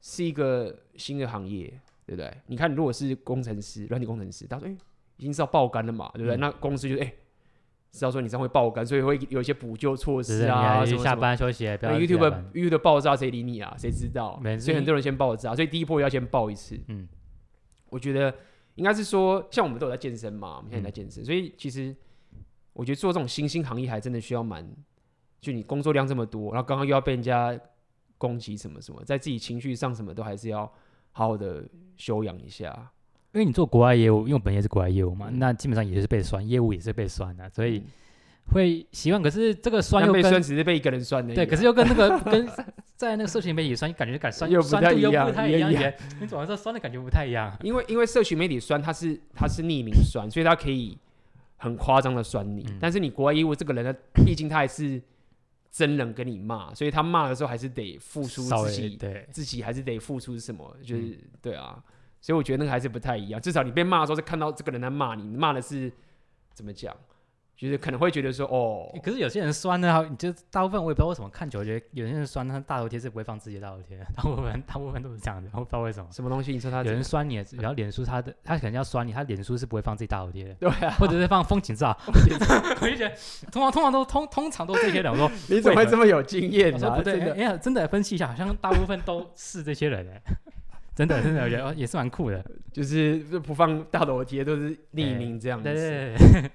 [0.00, 1.66] 是一个新的行业，
[2.06, 2.32] 对不对？
[2.46, 4.76] 你看，如果是工程师、软体工程师，他说：“哎。”
[5.18, 6.36] 已经是要爆肝了嘛，对不对？
[6.36, 7.14] 嗯、那公司就哎、欸，
[7.92, 10.84] 知道说你这样会爆肝，所以会有一些补救措施啊。
[10.84, 13.72] 什么下班休息，那 YouTube YouTube 的爆炸谁理你啊？
[13.78, 14.42] 谁知道？
[14.58, 16.76] 所以很多人先爆炸，所以第一波要先爆一次。
[16.88, 17.06] 嗯，
[17.90, 18.34] 我觉得
[18.74, 21.94] 应该是说，像我们都有在健身嘛，我们现在在健身，嗯、所以其实
[22.72, 24.66] 我觉得做这种新兴行业还真的需要蛮，
[25.40, 27.58] 就你工作量这么多，然后刚刚又要被人家
[28.18, 30.60] 攻击什么什么，在自己情绪上什么都还是要
[31.12, 31.64] 好好的
[31.96, 32.90] 修养一下。
[33.32, 37.82] 因为你做国外业务，因为我本业是国外业务嘛，嗯、那基本上也是被酸，业务也是被酸的，所以
[38.52, 39.22] 会习惯。
[39.22, 42.46] 可是这个酸又跟被酸只是被一个人酸的，对，可是又跟那个跟
[42.94, 45.92] 在那个社群媒体酸，感觉感酸又不太一样，不太一样。
[46.20, 47.56] 你总是酸的感觉不太一样。
[47.62, 50.98] 因为因为社群媒体酸，它是它是匿名酸，所以它可以
[51.62, 52.64] 很夸张的酸你。
[52.68, 55.00] 嗯、但是你国外业务这个人呢，毕竟他还是
[55.70, 61.80] 真人跟你骂，所以他骂的时候还是得付出自己，对，自己还是得付出什么，就是、嗯、对啊。
[62.20, 65.92] 所以我觉得那个还是不太一样，至少你被骂的时候是看到这个人在骂你，你骂的是
[66.52, 66.96] 怎么讲？
[67.56, 76.08] 就是可能会觉得说哦，可是有些人酸呢，你就大部分我也不知道为什么看久了觉得有些人酸，他大头贴是不会放自己的大头贴， 大部分大部分都是这样的，我不知道为什么。
[76.10, 76.52] 什么东西？
[76.52, 81.96] 你说他有人酸你，然后脸书他的他可能要酸你，他脸书是不会放自己大头贴的，对啊，或者是放风景照。
[82.06, 83.14] 我就觉得
[83.52, 86.90] 通常通常都通通常都这些人，我说 你怎么会这么有经验呢？
[86.96, 90.20] 不对，哎呀，真的分析一下，好像大部分都是这些人哎。
[90.94, 95.64] 真的，真的，我觉得也是蛮酷的，就是不放大头贴，都是匿名这样子。
[95.64, 96.50] 对对对。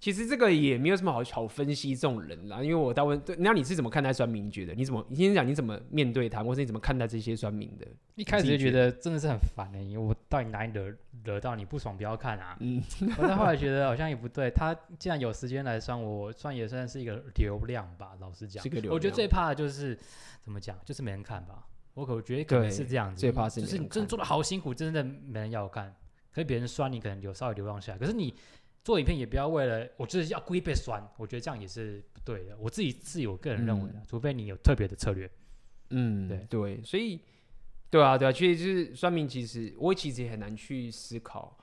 [0.00, 4.46] 其实这个也没有什么好好分析这种人啦，因为我大问，那你是怎么看待酸民？
[4.46, 5.04] 你觉得你怎么？
[5.08, 7.86] 你先讲你怎么面对他，或是你怎么看待这些酸民的？
[8.16, 10.94] 一开始就觉得真的是很烦哎、欸，因为我到底哪里惹
[11.24, 11.96] 惹到你不爽？
[11.96, 12.56] 不要看啊。
[12.60, 12.82] 嗯。
[13.16, 18.12] 我到后来觉得好像也不对，他既然有时间来酸我，算也算是一个流量吧。
[18.20, 18.94] 老实讲，个流量。
[18.94, 19.98] 我觉得最怕的就是
[20.42, 21.66] 怎么讲，就是没人看吧。
[21.94, 25.94] 我可觉得可能是这样子，最怕是就是你真的做的好辛苦，真的没人要看。
[26.32, 27.98] 可是别人酸你，可能有稍微流量下来。
[27.98, 28.34] 可是你
[28.84, 31.02] 做影片也不要为了，我就是要故意被酸。
[31.16, 32.56] 我觉得这样也是不对的。
[32.58, 35.28] 我自己自己我个人认为的，嗯、除非你有特别的策略。
[35.90, 37.20] 嗯，对对，所以
[37.90, 41.58] 对啊对啊，其实就是酸民，其实我其实也很难去思考。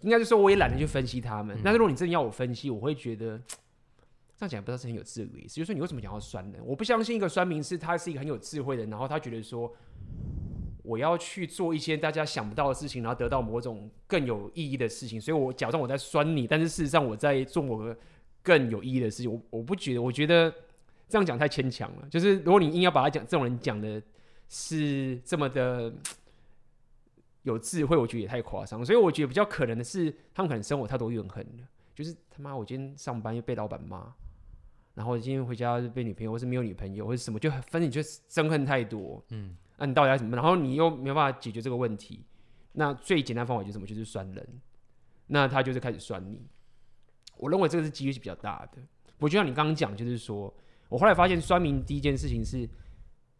[0.00, 1.56] 应该是说，我也懒得去分析他们。
[1.58, 3.38] 嗯、但是如果你真的要我分析，我会觉得。
[4.36, 6.58] 这样讲不知道是很有智慧，就是说你为什么想要酸呢？
[6.64, 9.72] 我不相信一个酸民是他是一个很有智慧的人，然后他觉得说
[10.84, 17.96] 我要去做一些大家想不到的事情，然后得到某种更有意义的事情，所以我假装我在酸你，但是事实上我在做某个
[18.42, 19.32] 更有意义的事情。
[19.32, 20.54] 我我不觉得，我觉得
[21.08, 22.06] 这样讲太牵强了。
[22.10, 24.00] 就是如果你硬要把他讲这种人讲的
[24.48, 25.90] 是这么的
[27.44, 28.84] 有智慧，我觉得也太夸张。
[28.84, 34.12] 所以我觉得比较可能的是，他们可能生活太多怨恨了，就是他妈我今天上班又被老板骂。
[34.94, 39.20] 然后今天回家被女朋友，或是没有女朋友，或是什么，就反正你就憎恨太多。
[39.30, 40.36] 嗯，那、你到底要什么？
[40.36, 42.24] 然后你又没有办法解决这个问题，
[42.72, 43.86] 那最简单方法就是什么？
[43.86, 44.48] 就是酸人。
[45.26, 46.46] 那他就是开始酸你。
[47.36, 48.82] 我认为这个是几率是比较大的。
[49.18, 50.52] 我就像你刚刚讲，就是说
[50.88, 52.68] 我后来发现酸民第一件事情是，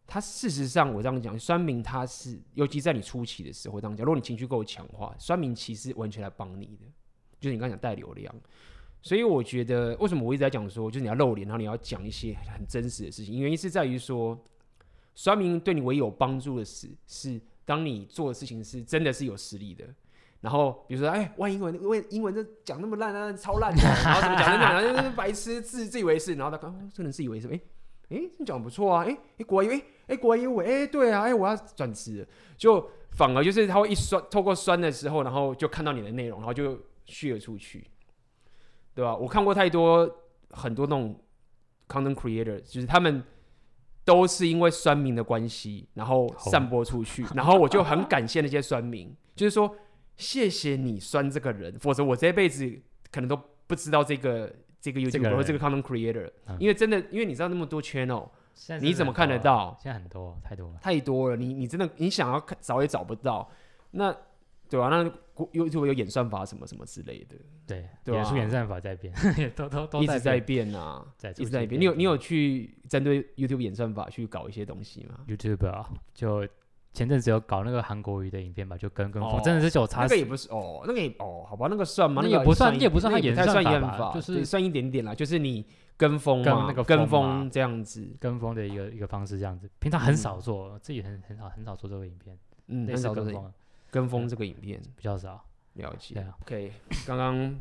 [0.07, 6.85] 他事实上我这样讲，酸民他是，尤其在你初期的时候这样讲，如果你情绪够强化，酸民其实完全来帮你的，
[7.39, 8.33] 就是你刚刚讲带流量。
[9.01, 13.39] 所以我觉得，为什么我一直在讲说，就是你要露脸，然后你要讲一些很真实的事情？
[13.39, 14.35] 原因是在于说，
[15.15, 19.85] 酸民对你唯一有帮助的是，是当你做的事情是真的是有实力的。
[20.41, 27.59] 然后比如说，哎，外英文，外英文这讲那么烂啊，超烂的，然后怎么讲那讲，然后白痴自自以为是，然后他刚真的自以为是，哎
[28.09, 37.87] 哎，你讲不错啊，哎哎，国外哎哎国外英文，哎对啊，哎我要转职，就反而就是他会一酸，透过酸的时候，然后就看到你的内容，然后就续了出去，
[38.93, 39.15] 对吧？
[39.15, 40.07] 我看过太多
[40.51, 41.19] 很多那种
[41.87, 43.23] content creator，就是他们
[44.05, 49.75] 都是因为酸民的关系，然后散播出去， 然后我就很感谢那些酸民，就是说。
[50.17, 52.65] 谢谢你酸这个人，否则我这辈子
[53.11, 53.37] 可能都
[53.67, 58.29] 不知道这个这个 YouTuber 或这个 content creator，嗯、因为真的，因为你知道那么多 channel，
[58.79, 59.77] 你怎么看得到？
[59.77, 61.35] 现在很多，太多了，太多了。
[61.35, 63.51] 你你真的你想要看找也找不到，
[63.91, 64.15] 那
[64.69, 65.03] 对吧、啊？
[65.03, 65.09] 那
[65.51, 67.35] YouTube 有演算法什么什么之类的，
[67.67, 68.37] 对，对吧、啊？
[68.37, 69.13] 演算法在变，
[69.55, 71.79] 都都都一直在变啊，在一直在变。
[71.79, 76.47] 你有你有去针对 YouTube 演算法去搞一些东西吗？YouTube 啊，就。
[76.95, 80.03] 前阵子有搞那个韩国语的影片吧，就跟跟风，真的是有差。
[80.03, 82.21] 那个也不是哦，那个也哦，好吧，那个算吗？
[82.23, 85.65] 那也不算，也不算，它也算演法，就是算一点点啦，就是你
[85.97, 89.69] 跟风嘛，跟风这样子，跟风的一个一个方式这样子。
[89.79, 93.51] 平常很少做，自己很很少很少做这个影片，嗯，很少跟风，
[93.95, 95.41] 跟风这个影片比较少。
[95.75, 96.71] 了解，OK，
[97.07, 97.57] 刚刚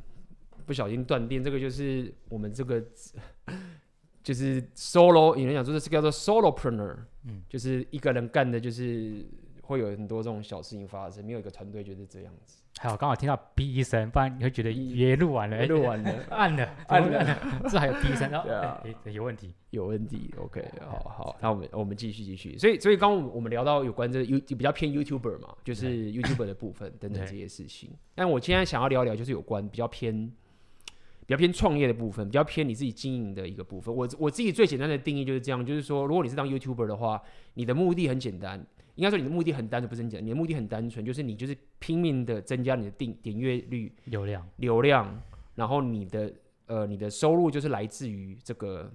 [0.67, 2.85] 不小心断电，这个就是我们这个。
[4.25, 9.23] 就是 solo，有人讲说这是叫做 solopreneur，嗯，就是一个人干的，就是
[9.61, 12.63] 会有很多这种小事情发生，没有一个团队就是这样子。
[12.79, 17.39] 还好刚好听到哔一声，不然你会觉得也录完了，录完了，按了， 按了，
[17.71, 22.59] 这还有哔一声，然后，有问题，有问题，OK，好好，那我们我们继续继续。
[22.59, 27.91] 所以所以刚刚我们聊到有关这个 You 比较偏 YouTuber 嘛，就是 YouTuber 的部分等等这些事情。
[28.15, 30.33] 但我今天想要聊聊，就是有关比较偏。
[31.27, 33.95] 比较偏创业的部分，比较偏你自己经营的一个部分。
[33.95, 37.23] 我我自己最简单的定义就是这样，就是说，如果你是当 YouTuber 的话，
[37.55, 38.63] 你的目的很简单，
[38.95, 45.23] 应该说你的目的很单纯，不是很简单，你的目的很单纯，就是你就是拼命的增加你的订点阅率、流量、流量，
[45.55, 46.33] 然后你的
[46.67, 48.93] 呃你的收入就是来自于这个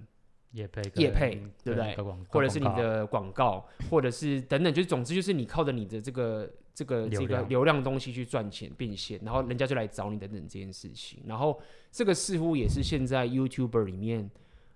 [0.51, 1.95] 业配、业配，对不对？
[2.29, 6.51] 或者是你的广告，或者是等等，就是总之就是你靠着你的这个。
[6.71, 11.59] 这个这个流量东西去赚钱变现，然后人家就来找你等等这件事情，然后
[11.91, 14.31] 这个似乎也是现在 YouTuber 里面，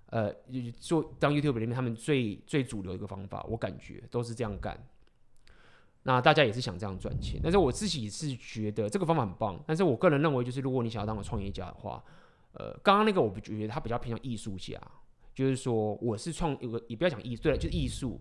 [0.07, 0.36] 呃，
[0.77, 4.77] 做当 YouTuber 里面他们最最主流的一个方法，我感觉都是这样干。
[6.03, 12.03] 那大家也是想这样赚钱，但是我自己是觉得这个方法很棒，但是我个人认为就是如果你想要当个创业家的话，
[12.53, 14.79] 呃，刚刚那个我不觉得他比较偏向艺术家，
[15.33, 18.19] 就是说我是创有个也不要讲艺术，对了，就是艺术。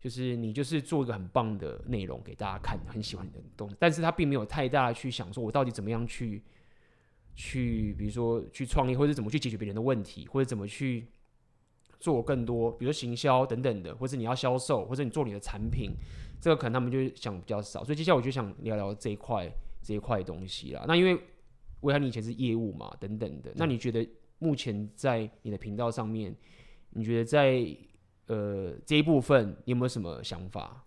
[0.00, 6.42] 就是你就是做一个很棒的内容给大家看，很喜欢你的东西，但是他并没有太大的去想说，我到底怎么样去
[7.36, 11.06] 去，比如说去创业，或者怎么去解决别人的问题，或者怎么去
[12.00, 15.92] 做更多，比如说行销等等的，或者你要销售，或者你做你的产品，
[16.42, 17.82] 这个可能他们就想比较少。
[17.84, 19.48] 所以接下来我就想聊聊这一块
[19.80, 20.84] 这一块东西啦。
[20.86, 21.18] 那因为
[21.80, 24.06] 威翰你以前是业务嘛，等等的，那你觉得
[24.40, 26.36] 目前在你的频道上面，
[26.90, 27.64] 你觉得在
[28.26, 30.84] 呃，这一部分你有没有什么想法？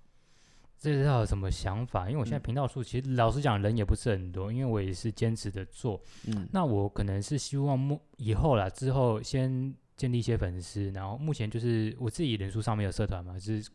[0.77, 2.09] 这知道有什么想法？
[2.09, 5.99] 因为我现在频道数其实老实讲人也不是很多，因为我也是坚持的做。
[6.27, 13.69] 嗯，那我可能是希望目以后啦，之后先建立一些粉丝，然后目前就是我自己人数上面有社团嘛，就是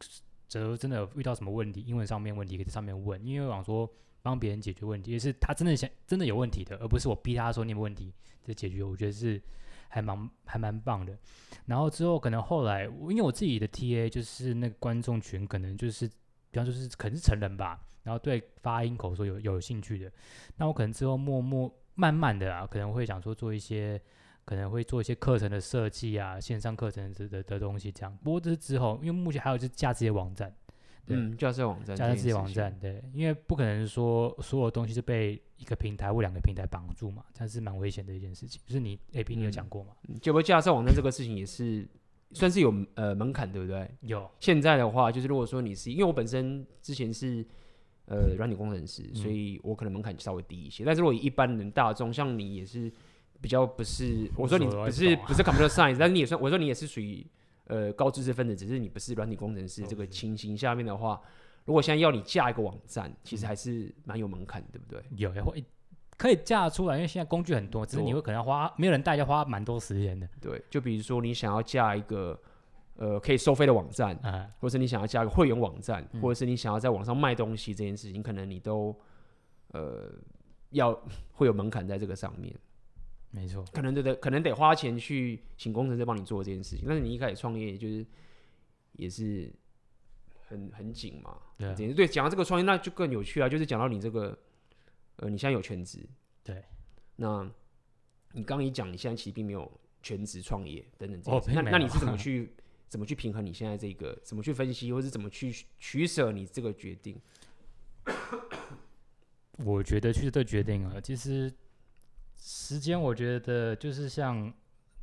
[0.50, 8.12] 则真的遇到什么问题，英文上面问题可以在上面问，因为我想说帮别人解决问题，也是他真的想真的有问题的，而不是我逼他说你有问题
[8.46, 8.82] 就解决。
[8.82, 9.40] 我觉得是。
[9.92, 11.18] 还蛮还蛮棒的，
[11.66, 20.12] 然后之后可能后来，因为我自己的 TA 就是那个观众群，可能就是比方说是可能是成人吧，然后对发音口说有有兴趣的，
[20.56, 24.00] 那我可能之后默默慢慢的啊，可能会想说做一些，
[24.44, 28.18] 可能会做一些课程的设计啊，线上课程的的的东西这样。
[28.22, 30.54] 不过这是之后，因为目前还有就是架这些网站。
[31.12, 38.60] 嗯，架设网站，架设自己网站，对，因为不可能说所有东西是被一个平台或两个平台绑住嘛，这是蛮危险的一件事情。
[38.64, 39.90] 就是你 A P 你有讲过嘛？
[40.20, 41.88] 就不架设网站这个事情也是
[42.32, 43.90] 算是有呃门槛，对不对？
[44.02, 44.30] 有。
[44.38, 47.44] 现在的话，就是如果说你是因为我本身之前是
[48.04, 50.84] 呃软体工程师，所以我可能门槛稍微低一些。
[50.84, 52.92] 但是如果一般人大众，像你也是
[53.40, 57.26] 比较不是，我说你不是不是 computer science，但是你也算，我说你也是属于。
[57.66, 61.20] 呃，高知识分子，只是你不是软体工程师这个情形下面的话，
[61.64, 65.00] 如果现在要你架一个网站，其实还是蛮有门槛，对不对？
[65.14, 65.64] 有，会
[66.16, 70.28] 可以架出来，因为现在工具很多，只是你会可能要花，没有人带，要花蛮多时间的。
[70.40, 72.36] 对，就比如说你想要架一个
[72.96, 78.92] 呃可以收费的网站，嗯，或者是你想要架一个会员网站，或者是你想要在网上卖东西这件事情，可能你都
[79.68, 80.10] 呃
[80.70, 80.92] 要
[81.30, 82.52] 会有门槛在这个上面。
[83.32, 86.84] 没错，可能得可能得花钱去请工程师帮你做这件事情。
[86.86, 88.04] 但是你一开始创业，就是
[88.92, 89.52] 也是
[90.48, 91.38] 很很紧嘛。
[91.56, 94.36] 对、啊、对，讲到这个创业，那就更有趣啊，就是讲到你这个，
[95.16, 96.00] 呃，你现在有全职，
[96.42, 96.64] 对，
[97.16, 97.48] 那
[98.32, 99.70] 你刚刚一讲，你现在其实并没有
[100.02, 102.52] 全职创业等等这些，哦、那那你是怎么去
[102.88, 107.20] 怎么去平衡你现在这个，怎么去分析，或是怎么去取舍你这个决定？
[109.58, 111.52] 我觉得去这决定啊，其实
[112.40, 114.52] 时间，我觉得就是像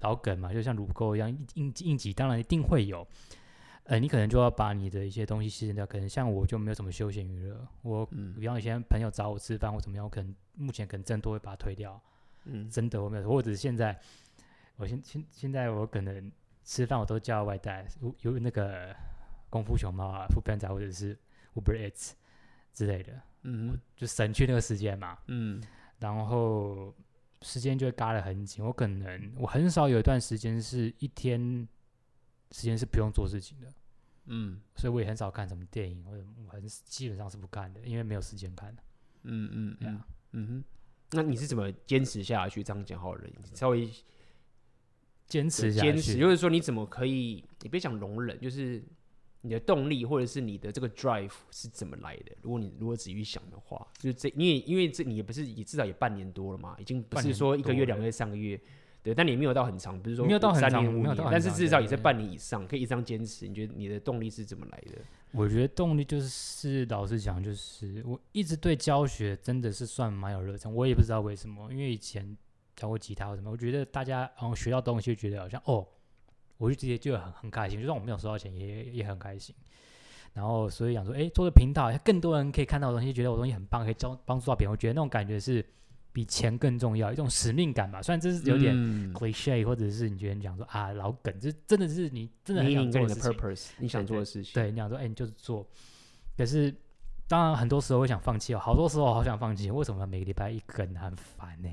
[0.01, 3.07] 老梗嘛，就像乳沟一样，应应急当然一定会有。
[3.83, 5.85] 呃，你可能就要把你的一些东西牺牲掉。
[5.85, 12.01] 可能像我就没有什么休闲娱乐，我、嗯、比方以前朋友找我吃饭或怎么样，我可能目前可能真的都会把它推掉。
[12.43, 13.97] 嗯，真的我没有，或者是现在，
[14.75, 16.29] 我现现现在我可能
[16.65, 18.93] 吃饭我都叫外带，有有那个
[19.49, 21.17] 功夫熊猫啊、foodpanda 或者是
[21.55, 22.11] Uber Eats
[22.73, 23.21] 之类的。
[23.43, 25.17] 嗯，就省去那个时间嘛。
[25.27, 25.63] 嗯，
[25.99, 26.93] 然后
[27.41, 28.63] 时间就会嘎得很紧。
[28.65, 31.67] 我可能我很少有一段时间是一天
[32.51, 33.73] 时间是不用做事情的。
[34.25, 38.75] 嗯，所以我也很少看什么电影，或者我很基本上是不看的，因为没有时间看。
[39.23, 40.63] 嗯嗯嗯嗯哼，
[41.11, 42.63] 那你是怎么坚持下去？
[42.63, 43.89] 这样讲好了，稍微
[45.27, 47.43] 坚持下去，坚持就是说你怎么可以？
[47.61, 48.83] 你别讲容忍，就是。
[49.41, 52.35] 你的动力或者是你的这个 drive 是怎么来的？
[52.41, 58.59] 如果你如果仔细想的话，就是这，因为因为这你也不是也至少也半年多了嘛，已经不是说一个月、两个月、三个月，
[59.03, 63.47] 对，但你也没有到很长，不是说没有到很长，三年、五年，但是至少也是半年以上，可以这样坚持。
[63.47, 64.97] 你觉得你的动力是怎么来的？
[65.31, 72.35] 我觉得动力就是老实讲，就是我一直对教学真的是算蛮有热忱，我也不知道为什么，因为以前
[72.75, 75.87] 教过吉他或什么，我觉得大家然后学到东西就觉得好像哦。
[76.57, 79.55] 我就直接就很很开心，就算我没有收到钱也也很开心。
[80.33, 84.71] 然后所以想说，哎，做个频道，更多人可以看到我东西，觉得我东西很棒，可以教帮助到别人。
[84.71, 85.65] 我觉得那种感觉是
[86.13, 88.01] 比钱更重要，一种使命感吧。
[88.01, 88.75] 虽然这是有点
[89.13, 94.53] cliche，、嗯、或者是你觉得你讲说啊老梗，这真的是你真的很想做的 purpose，你想做的事情。
[94.53, 95.67] 对，你想说，哎，你就是做。
[96.37, 96.71] 可是
[97.27, 99.71] 当然很多时候会想放弃哦，好多时候我好想放弃。
[99.71, 101.69] 为什么每个礼拜一更很烦呢？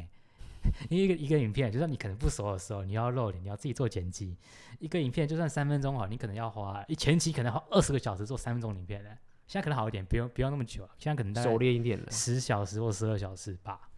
[0.91, 4.37] 因为一个一个影片，就算你可能不熟的时候，你要露脸，你要自己做剪辑。
[4.81, 9.11] 一个影片就算三分钟好，你可能要花一前期可能花二十个小时做三分钟影片的。
[9.47, 13.89] 现在可能好一点，不用不用那么久，现在可能熟练一点了，十小时或十二小时吧。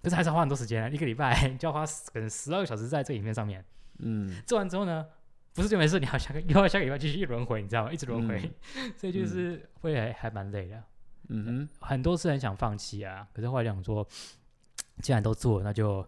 [0.00, 3.64] 可是还是要花很多时间，一个礼拜就要花可能十二个小时在这个影片上面。
[3.98, 5.04] 嗯，做完之后呢，
[5.54, 7.92] 不是就没事，你要下个又要下个礼拜继续轮回，你知道吗？
[7.92, 10.82] 一直轮回，嗯、 所以就是会还还蛮累的。
[11.28, 14.06] 嗯哼，很多次很想放弃啊，可是后来想说。
[15.00, 16.06] 既然都做了，那就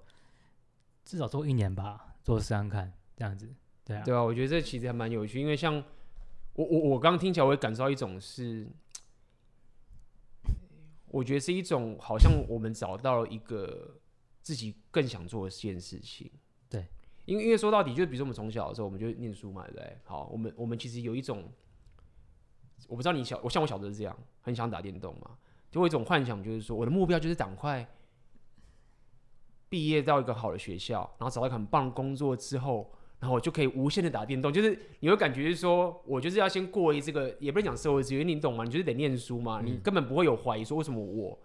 [1.04, 3.52] 至少做一年吧，做试试看，这样子，
[3.84, 5.74] 对啊，对啊，我觉得这其实还蛮有趣，因为像
[6.54, 8.68] 我我我刚刚听起来，我会感受到一种是，
[11.08, 14.00] 我觉得是一种好像我们找到了一个
[14.42, 16.30] 自己更想做的一件事情，
[16.68, 16.86] 对，
[17.24, 19.98] 因为因为说到底，就比如说我们从小的时候，我们就念书嘛，对不对？
[20.04, 21.50] 好，我们我们其实有一种，
[22.86, 25.36] 我不知道你小，我像我小时候是这样，很想打电动嘛，
[25.70, 27.86] 就会有一种幻想，就是说我的目标就是赶快。
[29.74, 34.52] 毕业到一个好的学校，然后找到一个很棒的工作之后，然后我就可以无限的打电动。
[34.52, 38.62] 就是你会感觉是说，我就是要先过一这个，也不是讲社会资源，你懂吗？
[38.62, 41.36] 你就是得念书嘛，嗯、你根本不会有怀疑说为什么我，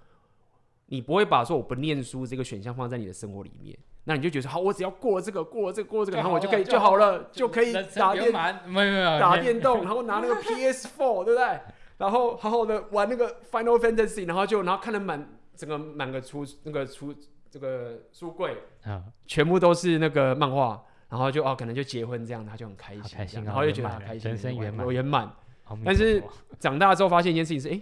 [0.85, 3.75] 你不会把说我不念书这个选项放在你的生活里面。
[4.03, 8.31] 那你就觉得好，我只要过这个，过这个，过这个，然后我就可以就好了，就可以打电
[8.67, 11.59] 没有没有打电动， 然后拿那个 PS Four，对不对？
[11.97, 17.11] 然后好好的玩那个 Final Fantasy，然后就然后看了满整个满个出那个出。
[17.49, 25.35] 这个书柜啊，全部都是那个漫画，然后就哦，可能就结婚这样，他就很开心，开心，然后就觉得很开心，人生圆满，圆满。
[25.83, 26.23] 但是
[26.59, 27.81] 长大之后发现一件事情是，哎，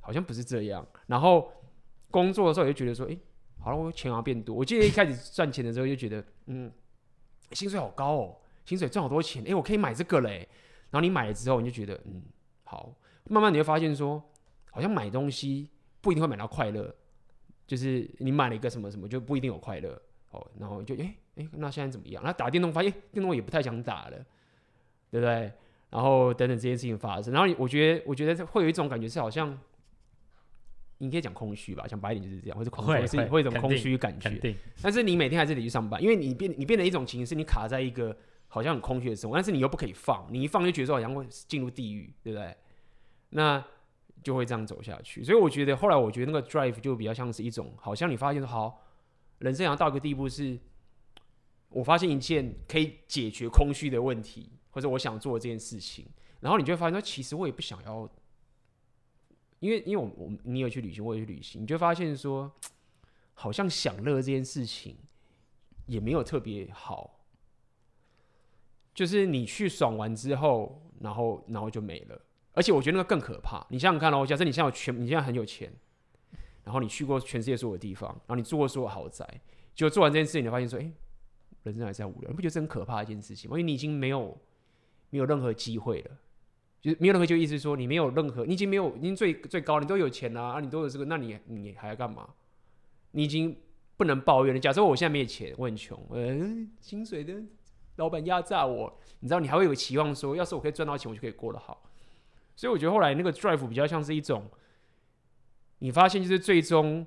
[0.00, 0.86] 好像不是这样。
[1.06, 1.52] 然后
[2.10, 3.16] 工作的时候也就觉得说，哎，
[3.60, 4.54] 好了，我钱要变多。
[4.54, 6.70] 我记得一开始赚钱的时候就觉得，嗯，
[7.52, 10.48] 薪水好高哦，薪水赚好多钱，哎，我可以买这个嘞。
[10.90, 12.22] 然后你买了之后，你就觉得，嗯，
[12.64, 12.94] 好。
[13.28, 14.22] 慢慢你会发现说，
[14.70, 15.68] 好像买东西
[16.00, 16.94] 不一定会买到快乐。
[17.66, 20.00] 就是你买了一个什么什么，就不一定有快乐
[20.30, 20.46] 哦。
[20.58, 22.22] 然后就哎哎、欸欸，那现在怎么样？
[22.22, 24.16] 然后打电动发现电动也不太想打了，
[25.10, 25.52] 对不对？
[25.90, 29.58] 然后等等这件事情发生，然后我觉得我觉得会有一种感觉是好像，
[30.98, 34.54] 你可以讲空虚吧，讲白一点就是这样，或者空虚是会有一种空虚感觉。
[34.80, 38.16] 但是你每天还是得去上班，因为你变你变得一种情形是你卡在一个
[38.48, 42.56] 好像很空虚的生活，但是你又不可以放，你一放就觉得说好像会进入地狱，对不对？
[43.30, 43.64] 那。
[44.26, 48.82] 就会这样走下去，所以我觉得后来我觉得那个 drive 就比较像是一种，好像你发现说好，
[49.38, 50.58] 人生要到一个地步是，
[51.68, 56.08] 我发现一件可以解决空虚的问题，或者我想做这件事情，
[56.40, 58.10] 然后你就会发现说，其实我也不想要，
[59.60, 62.50] 因为因为我我你有去旅行，我也去旅行，你就发现说，
[63.32, 64.96] 好像享乐这件事情
[65.86, 67.20] 也没有特别好，
[68.92, 72.20] 就是你去爽完之后，然后然后就没了。
[72.56, 73.64] 而且我觉得那个更可怕。
[73.68, 75.70] 你想想看哦，假设你现在有全，你现在很有钱，
[76.64, 79.24] 然后你去过全世界所有的地方，然后你住过所有豪宅，
[79.74, 80.90] 结果做完这件事情，你发现说，哎、
[81.64, 83.56] 人生还是在无聊，你不觉得这很可怕一件事情吗？
[83.56, 84.36] 因为你已经没有
[85.10, 86.10] 没有任何机会了，
[86.80, 92.28] 就是没有任何就意思说你没有任何，你已经没有，已经最最高，你都有钱啊，啊你都有这个，那你你还要干嘛？
[93.12, 93.56] 你已经
[93.96, 94.60] 不能抱怨了。
[94.60, 97.34] 假设我现在没有钱，我很穷，嗯，薪水的
[97.96, 101.85] 老板压榨我，你知道，你还会有期望说，要是我可以赚到钱，我就可以过得好。
[102.56, 104.44] 所以我觉得后来那个 drive 比较像是一种，
[105.78, 107.06] 你发现就是最终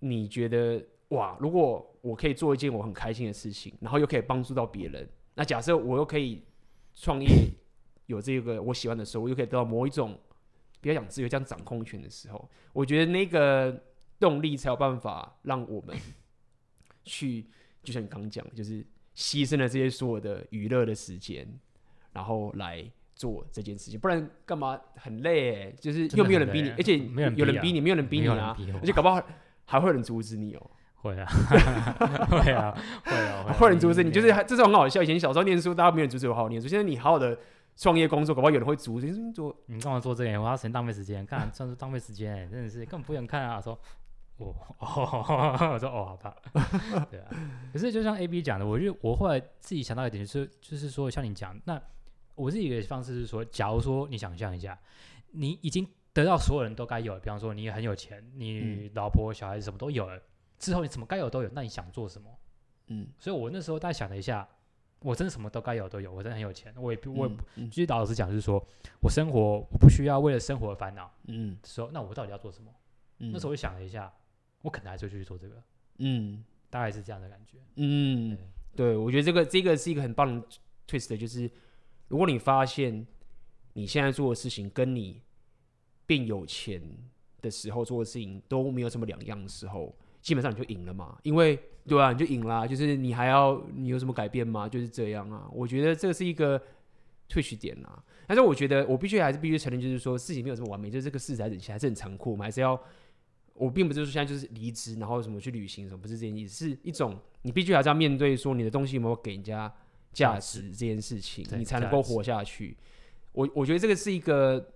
[0.00, 6.42] 你觉得哇，如果我可以做一件我很开心的事情，然后又可以帮助到别人，那假设我又可以
[6.94, 7.28] 创业，
[8.06, 10.18] 有这个我喜欢的收入，又可以得到某一种
[10.80, 13.82] 比较讲自由、这样掌控权的时候，我觉得那个。
[14.18, 15.94] 动力才有办法让我们
[17.04, 17.44] 去，
[17.82, 18.82] 就像你刚讲，就是
[19.14, 21.46] 牺牲了这些所有的娱乐的时间，
[22.14, 23.98] 然后来做这件事情。
[23.98, 25.64] 不然干嘛很累？
[25.64, 25.74] 欸？
[25.80, 28.56] 就是又没有人逼你，而且没有人逼你，没有人逼你啊！
[28.80, 29.20] 而且搞不好
[29.64, 30.70] 还会有人阻止你哦。
[30.96, 31.26] 会啊，
[32.30, 34.10] 会啊，会啊，会有人阻止你。
[34.12, 35.02] 就是这是很好笑。
[35.02, 36.68] 以前小时候念书，大家没有人阻止我好好念书。
[36.68, 37.36] 现在你好好的
[37.76, 39.56] 创业工作，搞不好有人会阻止你做。
[39.66, 40.40] 你干嘛做这个？
[40.40, 43.60] 我要嫌浪费时间，看算是浪费时间，真的是根本不想看啊！
[43.60, 43.78] 说。
[44.38, 46.36] 我哦， 我说哦，好吧，
[47.10, 47.26] 对啊。
[47.72, 51.80] 可是就像 A B 讲的，我就我后来自己想到一点，就是就是说，像你讲，那
[52.36, 54.78] 我自己的方式是说，假如说你想象一下，
[55.32, 60.22] 你已经得到所有人都该有的，比方说你很有钱，你老婆小孩子什么都有了，
[60.58, 62.30] 之后你什么该有都有，那你想做什么？
[62.86, 64.48] 嗯，所以我那时候大概想了一下，
[65.00, 68.64] 我真的什么都该有都有，我真的很有钱，我也不我也不，其实老实讲就是说
[69.00, 72.70] 我生活我不需要为了生活而烦恼，嗯，说那我到底要做什么？
[73.18, 74.12] 嗯那时候我就想了一下。
[74.62, 75.62] 我可能还是会继续做这个，
[75.98, 78.36] 嗯，大概是这样的感觉，嗯，
[78.74, 80.44] 对，对，我觉得这个这个是一个很棒的
[80.88, 81.48] twist，就是
[82.08, 83.06] 如果你发现
[83.72, 85.20] 你现在做的事情跟你
[86.06, 86.80] 变有钱
[87.42, 94.68] 的时候做的事情都没有什么两样的时候，基本上你就赢了嘛，因为对啊，你就赢啦，就是你还要你有什么改变吗？
[94.68, 96.60] 就是这样啊，我觉得这是一个
[97.28, 102.80] twist 点啊，但是我觉得我必须还是必须承认，就是说事情没有这么完美，就是这个事实还是还是很残酷，我们还是要。
[103.58, 109.72] 我并不是说现在就是离职，然后什么去旅行什么，不是这件意思，是一种你必须还是要面对说你的东西有没有给人家
[110.16, 112.74] 价值这件事情，你才能够活下去。
[113.32, 114.72] 我我觉得这个是一个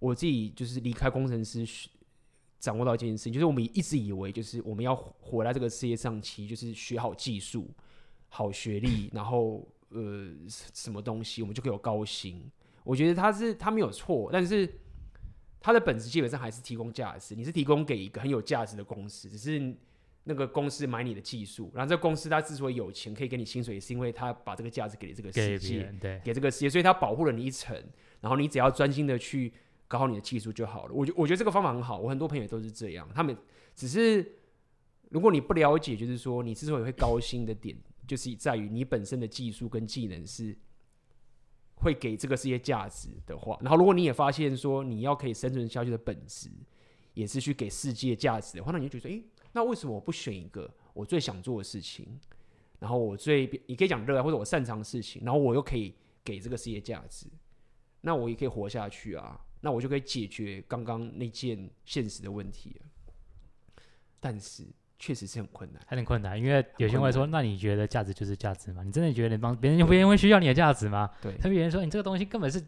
[0.00, 1.64] 我自己就是离开工程师
[2.58, 7.70] 掌握到一件事情，就是我们一直以为就是我们要活在这个世界上，其实就是学好技术、
[8.28, 12.50] 好学历， 然后呃什么东西我们就可以有高薪。
[12.82, 14.80] 我觉得他是他没有错，但是。
[15.58, 19.74] 他的本质基本上还是提供价值，你是提供给一个很有价值的公司，只是
[20.28, 27.80] 那个公司买你的技术，然后这个公司它之所以有钱可以给你薪水，是因为它把这个价值给了这个世界，给，给这个世界，所以它保护了你一层，
[28.20, 29.52] 然后你只要专心的去
[29.88, 30.92] 搞好你的技术就好了。
[30.92, 33.36] 我觉我觉得这个方法很好，我很多朋友都是这样，他们
[33.74, 34.38] 只是
[35.10, 40.56] 如果你不了解，就是说你之所以会高薪的点，就是在于你本身的技术跟技能是。
[41.78, 46.48] 会给这个世界价值的话，然后如果你也发现说你要可以生存下去的本质
[47.12, 49.22] 也是去给世界价值的话，那你就觉得，诶，
[49.56, 52.06] 那为什么我不选一个我最想做的事情，
[52.78, 57.26] 然后我最你可以讲热爱或者我擅长的事情，然后我又可以给这个世界价值，
[58.02, 62.78] 那我也可以活下去啊，那我就可以解决刚刚那件现实的问题。
[64.20, 64.66] 但是。
[64.98, 68.82] 确实是很困难，很困难，因为有些人会说：“那你觉得价值就是价值吗？
[68.82, 72.58] 你真的觉得你帮别人，别人会需要你的价值吗？”对，特别人说：“你这个东西根本是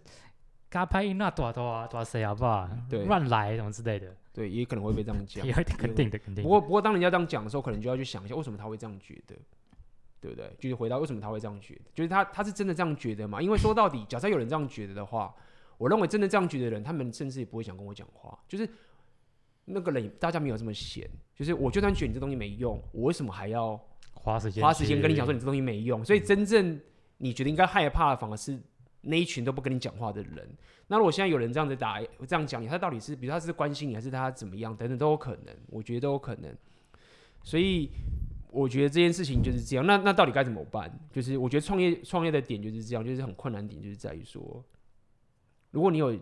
[0.68, 2.68] 嘎拍音那多少多少多少谁好不好？
[2.90, 6.44] 对，乱来什么之类的。”对，也可能会被这样讲，也肯定的，肯定。
[6.44, 9.34] 不过，不过当人家这样讲的时候，可能就要去想一下，为什么他会这样觉得，
[10.20, 10.48] 对不对？
[10.60, 13.42] 就是回答为什么他会这样觉得，就是他他是真的这样觉得嘛？
[13.42, 15.34] 因为说到底，假设有人这样觉得的话，
[15.76, 18.68] 我认为真的这样觉得的人，他们甚至也不会想跟我讲话，就是。
[19.70, 23.78] 那个人，大家没有这么闲，就是我就算觉得你这东西没用，我为什么还要
[24.14, 26.02] 花时间花时间跟你讲说你这东西没用？
[26.02, 26.80] 所以真正
[27.18, 28.58] 你觉得应该害怕的，反而是
[29.00, 30.48] 那一群都不跟你讲话的人。
[30.86, 36.54] 那如果现在有人这样子打，这样讲你，他到底是，比如他是关心你，还是他怎么样，等等都有可能，我觉得都有可能。
[37.42, 37.90] 所以
[38.50, 39.86] 我觉得这件事情就是这样。
[39.86, 40.90] 那那到底该怎么办？
[41.12, 44.64] 就是我觉得创业创业的点就是这样，就是很困难点，就是在于说，
[45.70, 46.18] 如果你有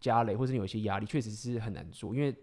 [0.00, 2.34] 家累，或者你有一些压力，确实是很难做，因为。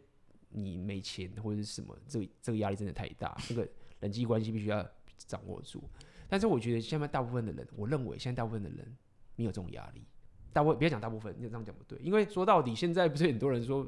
[0.49, 3.67] 你没钱或者是什么，这个这个压力真的太大，这个
[3.99, 4.83] 人际关系必须要
[5.17, 5.83] 掌握住。
[6.29, 8.97] 但是我觉得现在大部分的人，我认为现在大部分的人
[9.37, 10.05] 没有这种压力。
[10.51, 13.87] 大部分别讲大部分，你这样讲不对，因为说到底，现在不是很多人说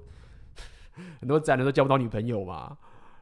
[1.20, 2.78] 很多宅男都交不到女朋友嘛，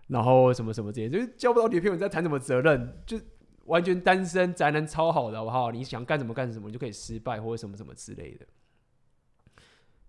[0.07, 3.01] 然后什么什么这些，就是交不到女朋友，你在谈什么责任？
[3.05, 3.19] 就
[3.65, 5.71] 完全单身宅男超好的好不好？
[5.71, 8.45] 你想干什么干什么，你就可以失败或者什么什么之类的。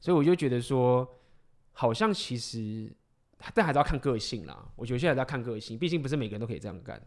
[0.00, 1.08] 所以我就觉得说，
[1.72, 2.92] 好像其实，
[3.52, 4.68] 但还是要看个性啦。
[4.76, 7.00] 我觉得现在要看个性，毕竟不是每个人都可以这样干。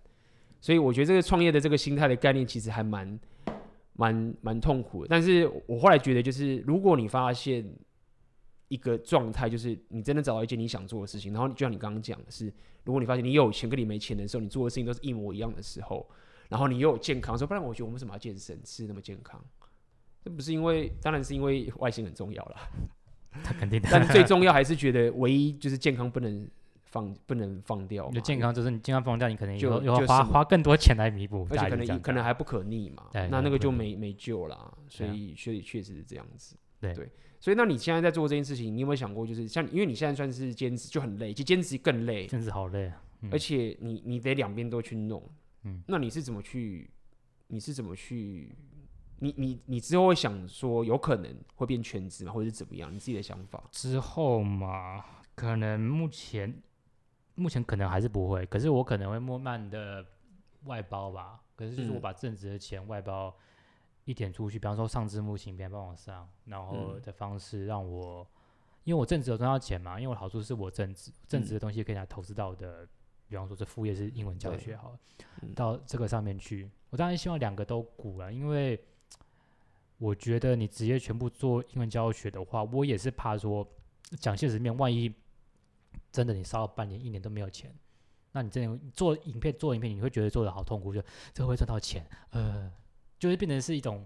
[0.60, 3.18] 所以我觉得这个创业的这个心态的概念，其实还蛮
[3.94, 5.08] 蛮蛮痛苦的。
[5.10, 7.66] 但是我后来觉得，就是如果你发现
[8.68, 12.46] 一个状态，就是你真的找到一件你想做的事情，然后就像你刚刚讲的是，
[12.84, 16.08] 如果你发现你有钱跟你没钱的时候，你做的事情都是一模一样的时候，
[16.50, 19.44] 然后你又有健康，的时候不然我觉得我们为什么要健身，吃那么健康？
[20.24, 22.56] 这不是因为，当然是因为外形很重要了。
[23.44, 26.48] 他肯定的，但最重要还是觉得唯一就是健康不能
[26.92, 28.08] 放，不能放掉。
[28.10, 33.08] 你的健康就是你健康放掉，你可能就要花花更多钱来弥补，而且可能可能还不可逆嘛。
[33.14, 34.72] 那那个就没没救啦。
[34.88, 36.56] 所以所以确实是这样子。
[36.80, 43.02] 对对，所以那你现在在做这件事情，你有没有想过，就是像因为你现在算是兼职，就很累，其实兼职更累，兼职好累啊。
[43.32, 45.24] 而且你你得两边都去弄。
[45.64, 46.90] 嗯，那你是怎么去？
[47.48, 48.56] 你是怎么去？
[49.20, 52.32] 你你你之后会想说有可能会变全职吗？
[52.32, 52.92] 或者是怎么样？
[52.92, 53.64] 你自己的想法？
[53.70, 56.52] 之后嘛，可能目前
[57.36, 60.06] 目前可能还是不会，可是我可能会慢慢的
[60.66, 61.40] 外包吧。
[61.56, 63.36] 可是就是我把正职的钱外包
[64.06, 68.28] 一点出去，嗯、比方说上字幕请别人帮我上，然后的方式让我，
[68.84, 72.88] 因为我正职有赚到钱嘛，因为我好处是我正职正职的东西可以来投资到我的，
[73.28, 75.00] 比方说这副业是英文教学好了，
[75.42, 76.70] 嗯、到这个上面去。
[76.90, 78.80] 我当然希望两个都鼓了，因为。
[80.04, 83.64] 我觉得你直接全部做英文教学的话，我也是怕说
[84.20, 85.14] 讲现实面，万一
[86.12, 87.74] 真的你烧了半年、一年都没有钱，
[88.32, 91.02] 那你真的做影片、做影片，你会觉得做的好痛苦，就
[91.34, 92.72] 这会赚到钱，呃，
[93.18, 94.06] 就是变成是一种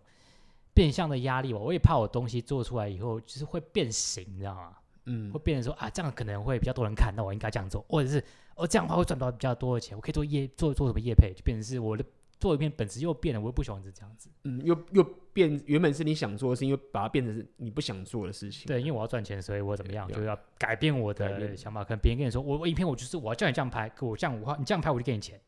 [0.74, 1.60] 变相的压力吧。
[1.60, 4.78] 我也怕我东西做出来以后，就是会变形，你知道吗？
[5.06, 8.24] 嗯，会变成说啊，这样可能会比较多人看，那我应该这样做，或者是
[8.56, 12.06] 哦这样的话会赚到比较多的钱，我可以做业做做什么业配，就变成是我的。
[12.40, 14.30] 做一遍本质又变了，我又不喜欢是这样子。
[14.44, 18.68] 嗯，又又变，原本是你想做的事，因为把它变成是你不想做的事情。
[18.68, 21.84] 对，因为我要赚钱，所以我怎么样就要改变我的想法。
[21.84, 25.40] 可能别人跟你说，我我影片我就是我要叫你这样拍，可我这样我你这样拍我就给你钱。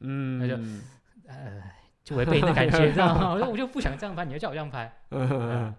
[0.00, 0.54] 嗯，那就
[1.28, 1.62] 呃
[2.02, 3.32] 就违背你的感觉，知道吗？
[3.32, 4.92] 我 说我就不想这样拍，你要叫我这样拍。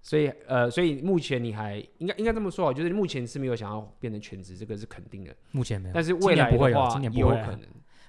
[0.00, 5.34] 所以呃，所以目前你还应该应该这么说啊，就是目前是没有想要变成全职，这个是肯定的。
[5.50, 7.60] 目前没有，但是未来的话，今年不会有，有可能。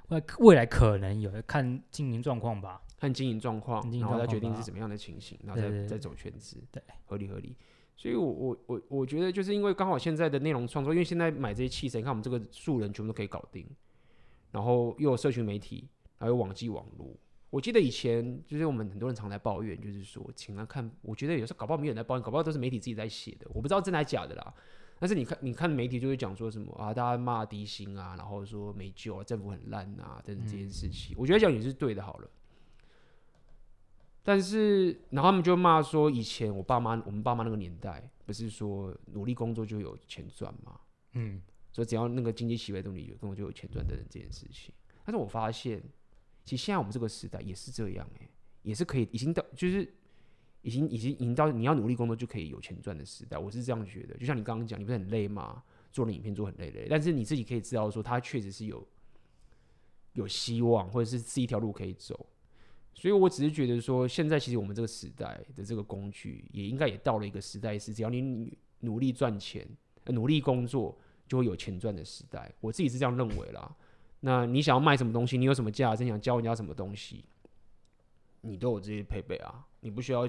[0.09, 7.55] 未未来可能有看经营状况吧，看经营状况，然后再决定是怎么样的情形，然后再再走全职，对，合理合理。
[7.95, 13.67] 所以我，我我我我觉得，就是因为刚好现在的内容创作，因为现在买这些器材，你看我们这个素人全部都可以搞定，
[14.51, 15.87] 然后又有社群媒体，
[16.17, 17.13] 还有网际网络。
[17.49, 24.53] 我记得以前就是我们很多人常在抱怨，就是说，请他看，我觉得有时候搞不好没有人来抱怨，搞不好都是媒体自己在写的，我不知道真的还假的啦。
[25.01, 32.29] 但是你看，你看媒体就会讲说什么啊，大家骂低薪啊，然后说没救啊，政府很烂啊，等等这件事情，嗯、我觉得讲也是对的，好了。
[34.21, 40.77] 但是，然后他们就骂说，以前我爸妈，我们爸妈那个年代，不是说努力工作就有钱赚吗？
[41.13, 41.41] 嗯，
[41.71, 44.73] 所以只要那个经济起飞动力有，工作就有钱赚等等这件事情。
[45.05, 45.81] 但是我发现，
[46.43, 48.29] 其实现在我们这个时代也是这样、欸，哎，
[48.63, 49.95] 也是可以，已经到就是。
[50.61, 54.17] 已经已经已经到你要努力工作就可以有钱赚的时代，我是这样觉得。
[54.17, 55.63] 就像你刚刚讲，你不是很累吗？
[55.91, 58.87] 做了影片做很累累，但是你自己可以知道说，它确实是有
[60.13, 62.27] 有希望，或者是是一条路可以走。
[62.93, 69.65] 所以我只是觉得说，现在其实我们这个时代的这个工具，也应该也到了一个时代，是只要你努力赚钱、
[70.07, 70.97] 努力工作，
[71.27, 72.53] 就会有钱赚的时代。
[72.59, 73.73] 我自己是这样认为啦。
[74.19, 75.37] 那你想要卖什么东西？
[75.37, 76.03] 你有什么价值？
[76.03, 77.23] 你想教人家什么东西？
[78.41, 80.27] 你都有这些配备啊，你不需要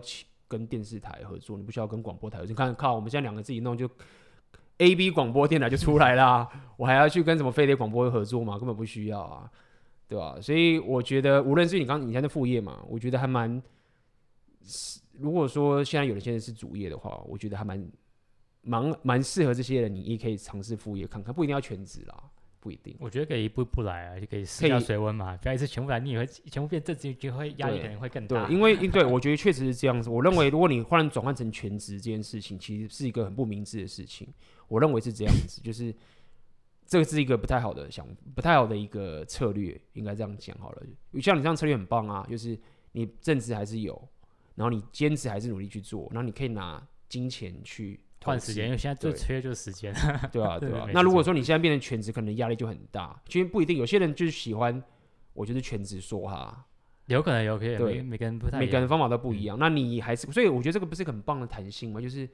[0.49, 2.51] 跟电视台合作，你不需要跟广播台合作。
[2.51, 3.89] 你看，靠，我们现在两个自己弄，就
[4.79, 6.49] A B 广播电台就出来啦。
[6.77, 8.59] 我还要去跟什么飞碟广播合作吗？
[8.59, 9.51] 根本不需要啊，
[10.09, 10.39] 对吧？
[10.41, 13.63] 所以我觉得，无论是你刚你现在副业嘛，我觉得还蛮。
[15.19, 17.91] 如果说现在有的现在是主业的话，我觉得还蛮
[18.63, 22.31] 蛮蛮适合这些人，你也可以尝试副业看看，不一定要全职啦。
[22.61, 25.35] 不一定，我觉得可以一步一步来啊，就可以试下水温嘛。
[25.39, 28.47] 不要一次全部来，你也会全部变正职，就会压力可能会更大。
[28.47, 30.11] 对，因为对，我觉得确实是这样子。
[30.11, 34.29] 我认为， 如果你忽然转换成全职这件事情，其实是一个很不明智的事情。
[34.69, 35.95] 我认为是这样子，就是
[36.87, 40.83] 这个是一个不太好的想，不太好的一个策略，应该这样讲好了。
[41.21, 42.59] 像你这样策略很棒啊，就是
[42.93, 44.09] 你正职还是有，
[44.55, 47.99] 然后你兼职还是努力去做，然后你可以拿金钱去。
[48.23, 49.95] 换时间，因为现在最缺就是时间。
[50.31, 50.87] 对啊， 对啊。
[50.93, 53.21] 那如果说你现在变成全职，可能压力就很大。
[53.27, 54.83] 其实不一定，有些人就是喜欢，
[55.33, 56.67] 我就是全职说哈。
[57.07, 57.79] 有可能，有可能。
[57.79, 59.59] 对，每个人不太，每个人方法都不一样。
[59.59, 62.01] 那你还是，所以我觉得这个不是很棒的弹性吗？
[62.01, 62.29] 就是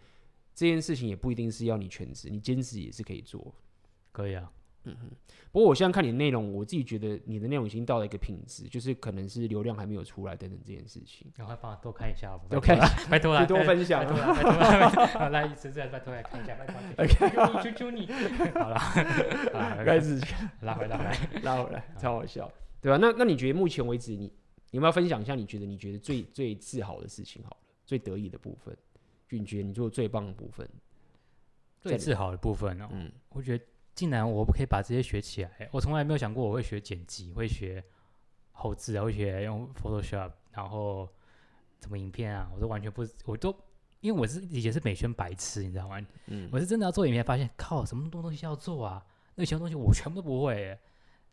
[0.55, 3.55] 这件事情也不一定是要你全职，你兼职也是可以做。
[4.13, 4.51] 可以啊，
[4.87, 5.11] 嗯哼。
[5.53, 11.27] 不过我现在看你的内容，我自己觉得你的内容已经到了一个品质，就是可能是流量还没有出来等等这件事情。
[11.35, 16.77] 赶快帮我多看一下，多看一下， 拜托了，多分享，拜托了，拜托了，来，实在拜托来看一下，拜托
[17.55, 18.07] 你，求求你，
[18.53, 18.77] 好了，
[19.85, 20.21] 开始
[20.61, 22.99] 拉回拉回来，拉回来，超好笑，对吧？
[23.01, 24.31] 那那你觉得目前为止你，
[24.73, 27.43] 有没有分享一下你觉得你觉得最最自豪的事情？
[27.45, 27.57] 好了，
[27.87, 28.77] 最得意的部分，
[29.27, 30.69] 就你觉得你做的最棒的部分，
[31.81, 33.65] 最自豪的部分哦，嗯，我觉得。
[33.97, 37.83] 竟然我不可以把这些学起来，我从来没有想过我会学剪辑，会学
[38.53, 41.09] 后置啊，会学用 Photoshop，然后
[41.81, 43.49] 怎么影片啊，我都完全不，我都
[44.01, 46.07] 因为我是以前是美宣白痴，你知道吗？
[46.27, 49.05] 嗯，我是真的要做影片，发现靠，什么多东西要做啊？
[49.35, 50.79] 那些东西我全部都不会。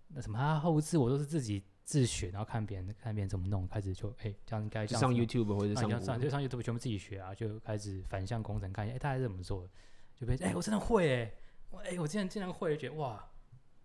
[0.08, 9.70] 那什么啊，后置我都是自己自学，然后看别人看别人怎么弄，开始就哎、欸，这样应该上 YouTube 或者上上就上 YouTube 全部自己学啊，就开始反向工程看一下，哎、欸，大家是怎么做的，
[10.18, 11.34] 就变成哎、欸，我真的会哎。
[11.80, 13.30] 哎、欸，我竟然竟然会觉得哇，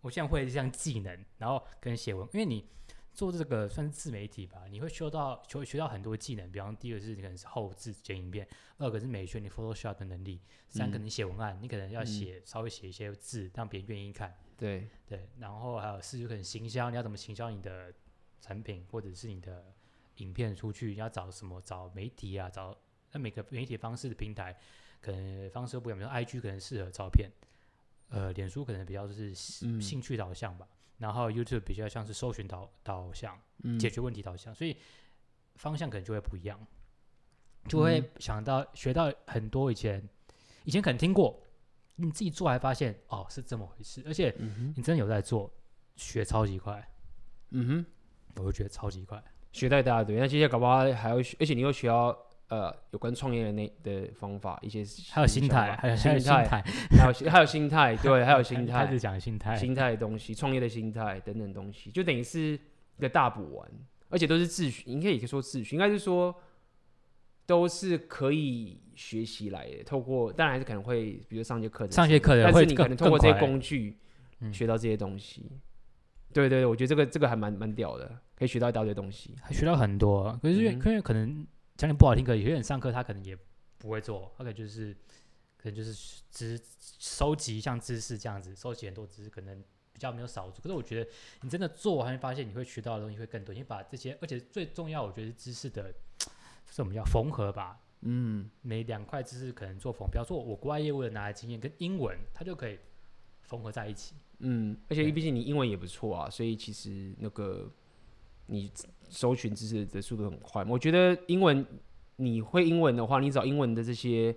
[0.00, 2.64] 我竟然会这项技能，然后跟写文，因为你
[3.12, 14.36] 做这个算是自媒体吧，你会学到学学到很多技能，比方第一个是你可能是后置剪影片，二个是美学你 Photoshop 的能力，三个你写文案，嗯、你可能要写、嗯、稍微写一些字，让别人愿意看。
[14.56, 17.92] 对对，然后还有四就可能行销，你要怎么行销你的
[18.40, 19.72] 产品或者是你的
[20.16, 22.76] 影片出去，你要找什么找媒体啊，找
[23.12, 24.56] 那每个媒体方式的平台
[25.00, 27.30] 可能方式不一样，比如 IG 可能适合照片。
[28.10, 34.76] 呃，脸书可能比较是兴趣导向吧，嗯、然后 YouTube 比较像是搜寻导导向，嗯、解决问题导向，所以
[35.56, 36.58] 方向可能就会不一样，
[37.66, 40.08] 就会想到学到很多以前
[40.64, 41.38] 以前可能听过，
[41.96, 44.34] 你自己做还发现哦是这么回事，而且
[44.74, 45.52] 你真的有在做，
[45.96, 46.90] 学超级快，
[47.50, 47.86] 嗯哼，
[48.36, 52.24] 我就觉得超级快，学到一大堆，那接下来搞不好还要学，而且你又学到。
[52.48, 63.70] 呃，有关创业的那的方法，一些还有心态，还有心态，还有还有心态，对，还有 心态，开始讲心态，心态的东西，创业的心态等等东西，就等于是一个大补丸，
[64.08, 66.34] 而且都是自学，应该也可以说自学，应该是说
[67.44, 69.84] 都是可以学习来的。
[69.84, 73.98] 透过当然还是可能会，比如上节课程，上节课程，但是你可能通过这些工具
[74.50, 75.52] 学到这些东西。
[76.32, 80.32] 对对对，我觉得这个这个还蛮蛮屌的，可以学到一大堆东西，还学到很多。
[80.42, 81.46] 可是因为因为可能。
[81.78, 83.38] 讲点不好听，可有些人上课他可能也
[83.78, 84.92] 不会做，他可能就是
[85.56, 86.60] 可能就是只
[86.98, 89.62] 收集像知识这样子，收集很多知识，可能
[89.92, 90.60] 比较没有少做。
[90.60, 91.08] 可是我觉得
[91.42, 93.54] 你真的做，我还会发现你会学到的东西会更多。
[93.54, 95.92] 你把这些，而且最重要，我觉得是知识的，
[96.66, 97.80] 就是我们叫缝合吧。
[98.00, 102.76] 嗯，每两块知识可能做缝，比方说我国外业务的拿来经验跟英文，它就可以
[103.42, 104.16] 缝合在一起。
[104.40, 107.72] 嗯，而且毕竟你英文也不错啊，所以其实那个
[108.48, 108.70] 你。
[109.10, 111.64] 搜寻知识的速度很快，我觉得英文
[112.16, 114.36] 你会英文的话，你找英文的这些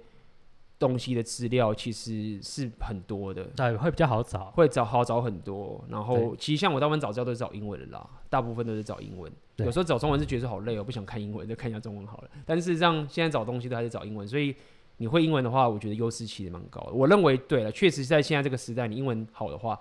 [0.79, 5.83] 东西的资料其实是很多的，对，会比较好找，会找好找很多。
[5.89, 9.29] 然后其实像我大部分找资料都是找英文的啦，大部分都是找英文。
[9.57, 12.29] 有时候找中文是觉得好累，我不想看英文，就看一下中文好了。
[12.45, 14.55] 但是事实上现在找东西都还是找英文，所以
[14.95, 16.93] 你会英文的话，我觉得优势其实蛮高的。
[16.93, 19.77] 我认为对了，确实在现在这个时代，你英文好的话。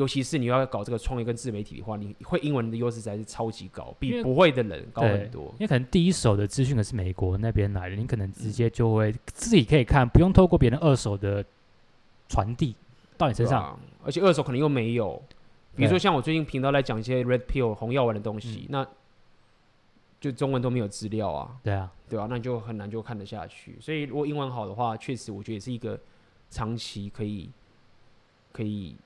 [0.00, 5.44] 尤其是你要搞这个创业跟自媒体的话，你会英文的优势才是超级高，比不会的人高很多。
[5.58, 11.44] 因为可能第一手的资讯可是美国那边来的，你可能直接就会自己可以看，不用透过别人二手的
[12.30, 12.74] 传递
[13.18, 13.78] 到你身上，啊。
[14.02, 15.22] 而且二手可能又没有，
[15.76, 18.86] 比如说像我最近频道来讲一些 Red Pill 红药丸的东西，嗯、那
[20.18, 21.54] 就中文都没有资料啊。
[21.62, 23.76] 对啊，对啊，那你就很难就看得下去。
[23.82, 26.00] 所以如果英文好的话，确实我觉得也是一个
[26.48, 27.50] 长期可以
[28.50, 28.96] 可以。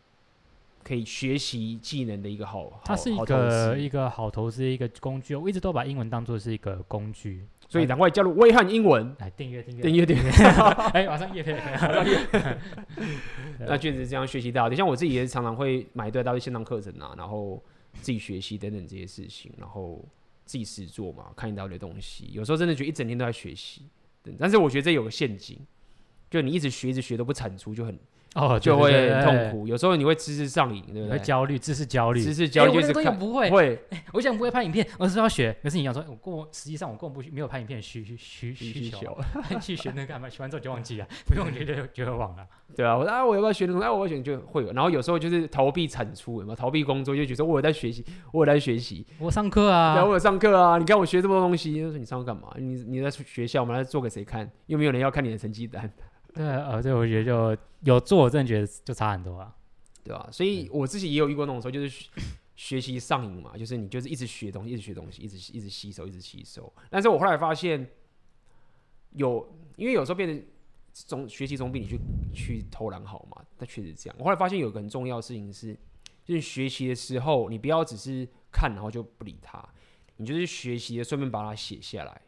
[0.85, 5.35] 可以学习技能的一个好，好它是一个一个好投资一个工具。
[5.35, 10.31] 我一直都把英文当做是一个工具，所以赶快加入威汉英文，来订阅订阅订阅订阅。
[10.93, 12.57] 哎，马上业配，马上业配。
[13.67, 17.63] 那确实这样学习到，像我自己也是常常会买一大堆线上课程啊，然后
[18.03, 20.05] 自己学习等等这些事情，然后
[20.45, 22.29] 自己实做嘛，看一大堆东西。
[22.33, 23.89] 有时候真的觉得一整天都在学习，
[24.39, 25.59] 但是我觉得这有个陷阱，
[26.31, 27.99] 就你一直学一直学都不产出，就很。
[28.35, 29.67] 哦，就会痛苦。
[29.67, 31.19] 有时候你会知识上瘾，对不对？
[31.19, 33.49] 会焦虑，知识焦虑，知识焦虑就是看不会。
[33.51, 33.79] 会，
[34.13, 35.57] 我想不会拍影片，我是要学。
[35.63, 39.17] 可是你想说，我过实际上我根本不没有拍影片需需需需求，
[39.63, 40.29] 去学那干嘛？
[40.29, 42.45] 学完之后就忘记了，不用学就就会忘了。
[42.75, 43.81] 对啊，我说啊，我要不要学那种？
[43.81, 44.73] 哎，我要学就会有。
[44.73, 46.57] 然后有时候就是逃避产出，有没有？
[46.57, 50.77] 逃避工作，就觉得我有在学习，我有在学习，我上课啊，我有上课啊。
[50.77, 52.49] 你看我学这么多东西，就说你上课干嘛？
[52.59, 54.51] 你你在学校嘛，在做给谁看？
[54.67, 55.89] 又没有人要看你的成绩单。
[56.35, 59.55] 对，呃，对，我觉得就有做，我真的觉得就差很多啊，
[60.03, 60.29] 对吧？
[60.33, 62.09] 所以我自己也有遇过那种时候，就是
[62.57, 66.73] 学习上瘾嘛，就是你就是一直学东西，一直学东西，一直一直吸收，一直吸收。
[66.91, 67.89] 但是我后来发现，
[69.13, 70.45] 有因为有时候变得
[70.93, 71.99] 总学习总比你去
[72.35, 73.41] 去偷懒好嘛？
[73.57, 74.17] 但确实这样。
[74.19, 75.73] 我后来发现有个很重要的事情是，
[76.25, 79.65] 就是学习的时候，你不要只是看然后就不理他，
[80.17, 82.21] 你就是学习的顺便把它写下来。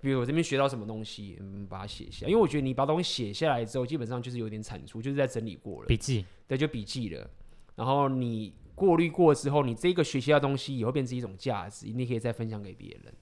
[0.00, 2.30] 比如我这边学到什么东西，嗯，把它写下来。
[2.30, 5.86] 因为我觉得你把东西写下来之后，基本上就是有点产出，就是在整理过了。
[5.86, 7.28] 笔记，对，就笔记了。
[7.74, 13.12] 然后你过滤过之后，你这个学习的东西也会变成一种价值，你可以再分享给别人。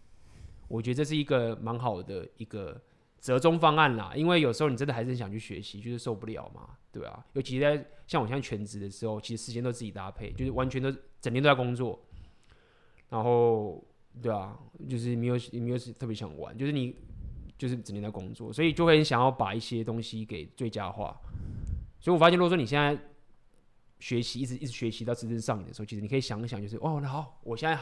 [0.69, 2.81] 我觉得这是一个蛮好的一个
[3.21, 7.25] 折中方案啦，因为有时候你真的还是很想去学习，就是受不了嘛，对啊。
[7.33, 11.99] 尤其在像我现在全职的时候，其实时间都自己搭配，就是完全都整天都在工作，
[13.09, 13.83] 然后
[14.23, 14.59] 对啊，
[14.89, 16.97] 就是没有没有特别想玩，就是你
[17.59, 21.19] 就是整天在工作，所以就会很想要把一些东西给最佳化。
[22.01, 22.99] 所以我发现，如果说你现在
[23.99, 27.79] 学习一直一直学习到真正上瘾的时候，其实你可以想一想，就是哦，那好，我现在。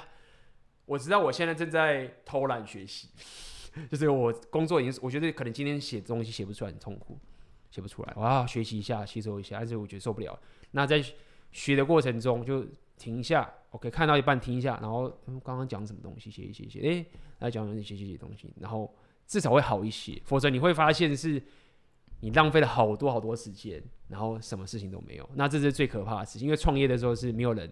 [0.86, 3.08] 我知道我现在正在偷懒学习，
[3.90, 7.18] 就是我工作已经，我觉得可能今天写东西写不出来很痛苦，
[7.70, 10.38] 写不出来，我要学习一下，吸收一下，但是我觉得受不了。
[10.72, 11.02] 那在
[11.52, 12.66] 学的过程中就
[13.04, 15.08] 停一下，OK，看到一半停一下，然后
[15.44, 17.04] 刚刚讲什么东西写一写写，哎，
[17.40, 18.90] 来讲讲写写写东西，然后
[19.26, 20.18] 至少会好一些。
[20.24, 21.42] 否则你会发现是
[22.20, 25.28] 你浪费了好多好多时间，然后什么事情都没有。
[25.34, 27.70] 那这是最可怕的事情，因为创业的时候是没有人。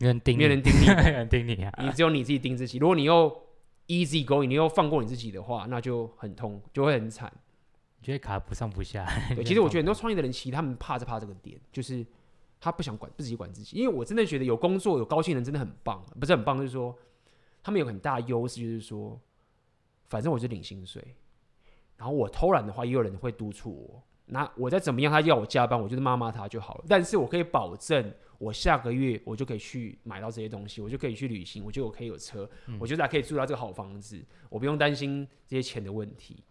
[0.00, 1.72] 没人盯，没人盯你，没人盯你啊！
[1.82, 2.78] 你只有你自己盯自己。
[2.78, 3.28] 如果你又
[3.88, 7.32] easy going，你又放过你自己的话，那就很痛，就会很惨，
[7.98, 9.04] 你觉得卡不上不下。
[9.34, 12.06] 对，其实我觉得很多创业的人，其实他们怕是怕这个点，就是
[12.60, 13.76] 他不想管自己管自己。
[13.76, 16.96] 因为我真的觉得有工作有高兴的人真的很棒，不是很棒，就是说
[17.62, 19.20] 他们有很大优势，就是说
[20.08, 21.14] 反正我是领薪水，
[21.96, 24.02] 然后我偷懒的话，也有人会督促我。
[24.26, 26.84] 那我再怎么样，他要我加班，我就是骂骂他就好了。
[26.86, 28.12] 但是我可以保证。
[28.38, 36.44] 我下个月我就可以去买到这些东西，我就可以去旅行，我就我可以有车，嗯、我觉得还可以住到这个好房子，我不用担心这些钱的问题。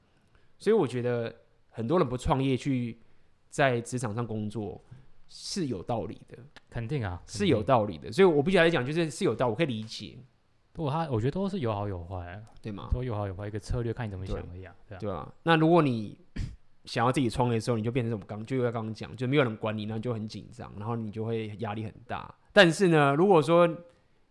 [0.60, 1.34] 所以我觉得
[1.70, 2.99] 很多人不创业去
[3.49, 4.84] 在职场上工作
[5.28, 6.38] 是有道理的，
[6.70, 8.12] 肯定啊，是有道理的。
[8.12, 10.18] 所以我必须来讲，就是是有道理，我可以理解。
[10.74, 12.90] 不过他我觉得都是有好有坏，对吗？
[12.92, 15.00] 都有好有坏，一个策略看你怎么想而已啊，对啊。
[15.00, 16.18] 对啊，那如果你。
[16.88, 22.34] 想要自己创业的时候，你就变成我们刚就要刚刚讲，就没有人管你，然后就很紧张，然后你就会压力很大。
[22.54, 23.68] 但是呢，如果说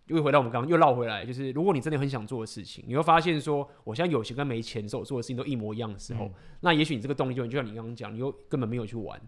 [0.06, 9.20] 又回到我们刚刚又绕回来，就是如果你真的很想做的事情，你会发现说，我现在有钱跟没钱的时候，我做的事情都一模一样的时候，嗯、那也许你这个动力就就像你刚刚讲，你又根本没有去玩，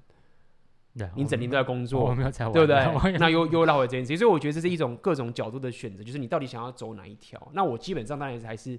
[0.98, 3.18] 对，你整天都在工作，对不对？
[3.18, 7.40] 那又又绕回这件事情，所以我觉得这是一种各种角度的选择，就是你到底想要走哪一条？
[7.54, 8.78] 那我基本上当然还是。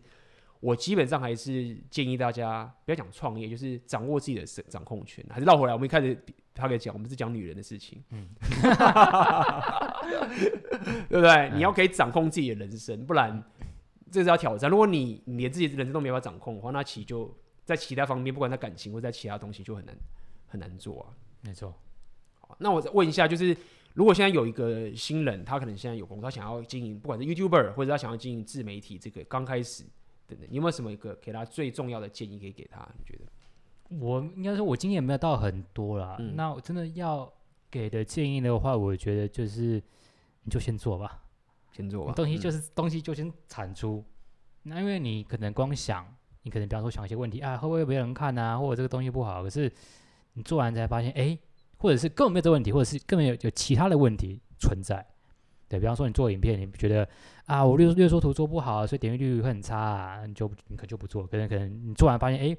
[0.62, 5.26] 我基本上还是建议大家不要讲创业，就是掌握自己的掌控权。
[5.30, 6.22] 还是绕回来，我们一开始
[6.54, 8.28] 他给讲，我们是讲女人的事情，嗯，
[11.08, 11.32] 对不对？
[11.32, 13.42] 嗯、你要可以掌控自己的人生，不然
[14.12, 14.70] 这是要挑战。
[14.70, 19.96] 如果你连自己的人生都没法掌控的话，那其实就在其他方面，不管在感情或在其他东西，就很难
[20.46, 21.16] 很难做啊。
[21.40, 21.74] 没错。
[22.60, 23.56] 好，那我再问一下，就是
[23.94, 29.86] 如果现在有一个新人，他可能现在有工作，他想要经营，不管是 YouTuber 或者他想要经营自媒体，这个刚开始。
[30.48, 32.88] 你有没有什么一个给他最重要的建议可以给他？
[32.96, 33.98] 你觉得？
[33.98, 36.18] 我应该说，我经验没有到很多啦。
[36.20, 37.28] 嗯、那我真的要
[37.72, 39.82] 给的建议的话，我觉得就是
[40.44, 41.24] 你就先做吧，
[41.72, 42.14] 先做吧。
[42.14, 44.06] 东西就是、嗯、东西就先产出。
[44.62, 46.06] 那因为你可能光想，
[46.44, 49.42] 你可能比方说想一些问题啊，会不会没人看啊，或者这个东西不好？
[49.42, 49.72] 可是
[50.34, 51.40] 你做完才发现，哎、欸，
[51.80, 55.04] 或者是根本没有这个问题，或者是根本有有其他的问题存在。
[55.68, 57.08] 对，比方说你做影片，你觉得
[57.46, 61.26] 啊，我略略说图做不好，所以点击率会很差啊，你就你可就不做。
[61.28, 62.58] 可能可能你做完发现，哎，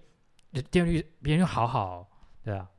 [0.70, 2.08] 点击率别人好好，
[2.42, 2.70] 对啊，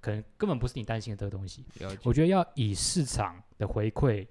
[0.00, 1.64] 可能根本不是你担心的这个东西。
[2.04, 4.26] 我觉得要以市场的回馈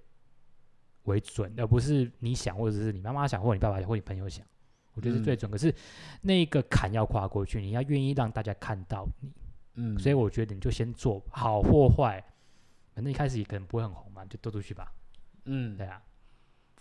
[1.04, 4.46] 为准，而不是你想，或者是你妈妈想，或者你爸爸想，或者你朋友想，
[4.94, 5.50] 我觉得是最准。
[5.50, 5.74] 嗯、可是
[6.22, 9.32] 那个坎要跨过去，你要愿意让大家看到你。
[9.78, 12.24] 嗯，所以我觉得你就先做好或坏，
[12.94, 14.92] 反正一开始也可能不会很红嘛，就做出去吧。
[15.46, 16.02] 嗯，对啊，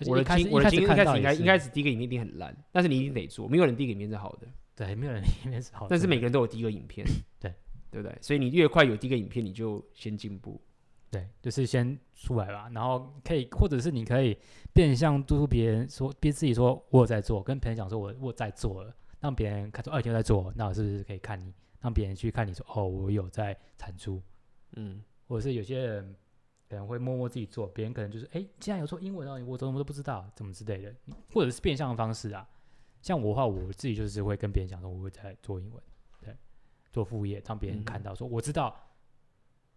[0.06, 7.06] 我的经我的经验一开始应该一开始第一个影片一定很烂，但是你一定得做，没有人第一个影片是好的，对，没有人第一个影片是好的，但是每个人都有第一个影片，
[7.38, 7.54] 对，
[7.90, 8.16] 对不对？
[8.20, 10.60] 所以你越快有第一个影片，你就先进步，
[11.10, 14.36] 对，就是先出来吧，然后可以，或者是你可以
[14.72, 21.52] 变相督促别人说，逼自己说我有在做，跟别人讲说我我在做了，让别人看出哦，你在做，那我是不是可以看你？
[21.86, 24.20] 让别人去看你说哦，我有在产出，
[24.72, 26.16] 嗯，或者是有些人。
[26.68, 30.92] 可能会默默自己做，别人可能就是哎，既然有做英文哦，我怎么都不知道，怎么之类的，
[31.32, 32.44] 或者是变相的方式啊。
[33.00, 35.80] 像我的话，我自己就是会跟别人讲说，我会在做英文，
[36.20, 36.36] 对，
[36.92, 38.76] 做副业，让别人看到说我知道，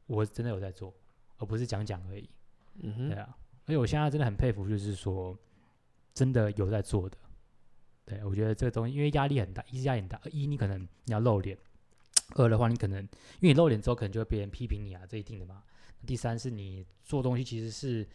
[0.07, 0.91] 我真的有在做，
[1.37, 2.27] 而不是讲讲而已。
[2.79, 3.37] 嗯哼，对啊。
[3.65, 5.37] 而且我现在真的很佩服，就是说
[6.15, 7.15] 真的有在做的。
[8.03, 11.55] 对，我觉得这个东西，因为压力很大，一是压力很大，二一你可能你要露脸，
[12.35, 15.63] 二的话，你可能因为你露脸之后，可能就会别人批评你啊，这一定的嘛。
[16.05, 18.07] 第三是你做东西其实是，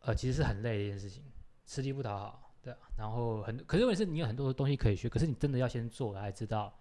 [0.00, 1.22] 呃，其实是很累的一件事情，
[1.64, 2.74] 吃力不讨好，对。
[2.96, 6.72] 然后很，可是问题是你有很多的东西可以学，可是你真的要先做，才知道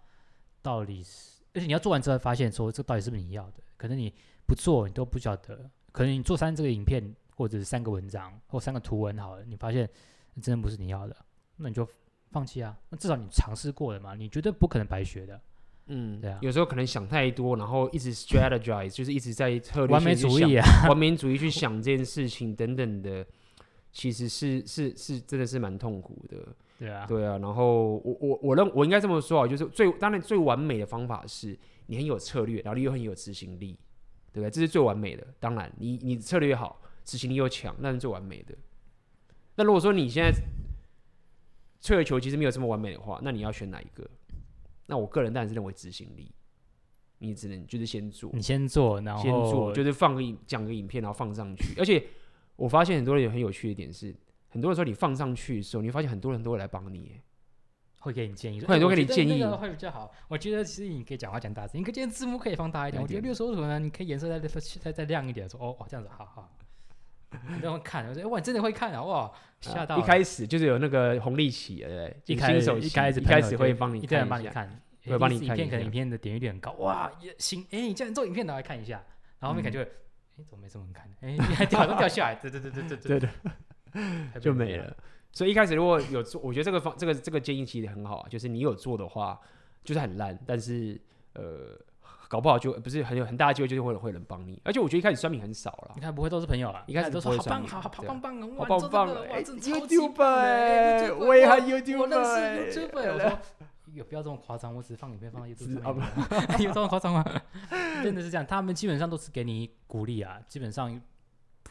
[0.62, 4.14] 到底是，而且你要做完之后发现说这到底是不是你要的，可能你
[4.46, 9.90] 不做你都不晓得，可能你做三这个影片或者是三个文章或三个图文好了，你发现
[10.42, 11.16] 真的不是你要的，
[11.56, 11.88] 那你就
[12.30, 12.78] 放弃啊。
[12.90, 15.42] 那至少你尝试过了嘛，你绝对不可能白学的。
[15.88, 23.26] 嗯，对啊，有时候可能想太多，然后一直 strategize， 就是一直在策略完美主义啊， 完美主义去想这件事情等等的，
[23.92, 26.38] 其实是是是真的是蛮痛苦的。
[26.80, 27.38] 对啊，对啊。
[27.38, 33.78] 然后我我我认我应该这么说啊，就是最当然最完美的方法是你很有策略，然后你又很有执行力，
[34.34, 34.50] 对不对？
[34.50, 35.26] 这是最完美的。
[35.40, 38.56] 当然你，你你策略好，执行力又强，那是最完美的。
[39.56, 40.32] 那如果说你现在
[41.82, 44.10] 退而求其实没有这么完美的话，那你要选哪一个？
[44.86, 46.32] 那我个人当然是认为执行力，
[47.18, 51.74] 你只能就是先做，你先做，然后先做，就是放个影讲个影片，然后放上去。
[51.80, 52.06] 而且
[52.56, 54.16] 我发现很多人有很有趣的点是，
[54.48, 57.20] 很多时候你放上去的时候，你会发现很多人都会来帮你，
[58.00, 60.12] 会给你建议，会很多给你建议，会比较好。
[60.28, 63.02] 我觉得其实你可以讲话讲大声，你可以今天字幕可以放大一点。
[63.02, 64.40] 我觉得六十五呢，你可以颜色再
[64.80, 66.52] 再再亮一点，说哦哦这样子，好好。
[67.50, 69.32] 你都会看，我说哇，你真的会看啊，哇，
[69.62, 69.98] 吓到！
[69.98, 72.18] 一开始就是有那个红利期，对不对？
[72.26, 79.04] 一开始一开始一开始会帮你，一个人帮你看，会帮你看影片，可能影片的点击率很高，哇，也行，哎，你竟然做影片，拿来看一下，
[79.40, 79.82] 然后后面感觉，
[80.38, 81.10] 哎，怎么没这么看？
[81.22, 83.30] 哎，你还掉都掉下来，对对对对对对对，
[84.42, 84.96] 就没了。
[85.32, 89.40] 所以一开始如果有做，我觉得这个方这个这个建议其实很好啊，就是你有做的话，
[89.84, 91.00] 就是很烂，但是
[91.34, 91.80] 呃。
[92.28, 94.60] 搞不好就不是很有很大的机会，就是会会有人帮你。
[94.64, 103.40] 而且我觉得一开始酸民很少了，你看不会都是朋友啊，一开始都说好棒，好好棒棒，好棒棒，哎，YouTube，我也很 YouTube，我认识 YouTube，我说
[103.94, 107.24] 有不要这么夸张，我只是放影片放到 YouTube 有这么夸张吗？
[108.04, 111.00] 真的是这样，他们基本上都是给你鼓励啊，基本上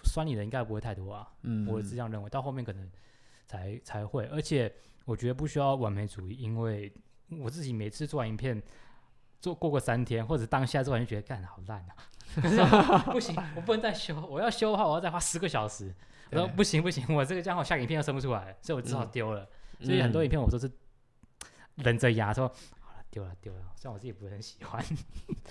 [0.05, 2.89] 酸你的应该不会太多啊，嗯，我是这样认为，到后面可能
[3.47, 4.73] 才才会，而且
[5.05, 6.93] 我觉得不需要完美主义，因为
[7.41, 8.63] 我自己每次做完影片。
[9.45, 11.93] 做过个三天，或者当下做完就觉得干好烂啊！
[12.35, 12.57] 可是
[13.13, 15.95] 不行，我不能再修，我要修的话，我要再花十个小时。
[16.31, 19.47] 我说不行不行，我这个这样我下个影片又生不出来，所以我只好丢了。
[19.81, 20.71] 嗯、所以很多影片我都是
[21.75, 22.49] 忍着牙说
[22.81, 24.83] 好了丢了丢了，虽然我自己不是很喜欢。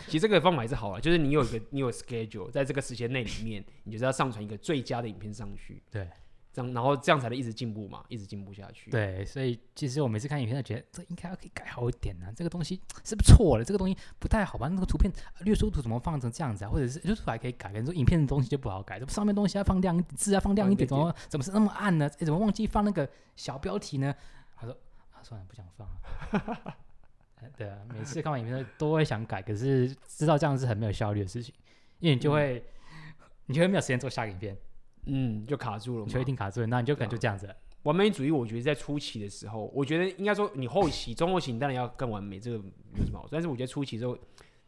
[0.07, 5.83] 其实这个方法也是好了，就是你有一个你有 schedule，在这个时间内里面，你就是要上传一个最佳的影片上去。
[5.91, 6.09] 对。
[6.53, 8.91] 这样，然后这样才能一直进步嘛，一直进步下去。
[8.91, 12.33] 对，所以其实我每次看影片都觉得这应该要可以改好一点呢、啊。
[12.35, 13.63] 这个东西是不是错了？
[13.63, 14.67] 这个东西不太好吧？
[14.67, 16.69] 那个图片略缩图怎么放成这样子啊？
[16.69, 17.71] 或者是略缩图还可以改？
[17.71, 22.07] 你说影片的东西就不好改，这上面东西要放亮，字要放亮一点，怎么怎么是那么暗呢？
[22.07, 24.13] 怎么忘记放那个小标题呢？
[24.55, 24.77] 他说
[25.11, 26.77] 啊，算了，不想放了。
[27.57, 31.53] 对啊，每次看完影片都会想改，可是知道这样是很没有效率的事情，
[31.99, 34.55] 因为你就会、嗯、你就会没有时间做下个影片。
[35.05, 37.55] 嗯，就卡住了，就一定卡住了，那你就可能就这样子、啊。
[37.83, 43.27] 完美主义，我觉得在初期的时候，我觉得应该说你后期、中后期你当然要更完美，这个没有什么好。
[43.29, 44.17] 但是我觉得初期之后，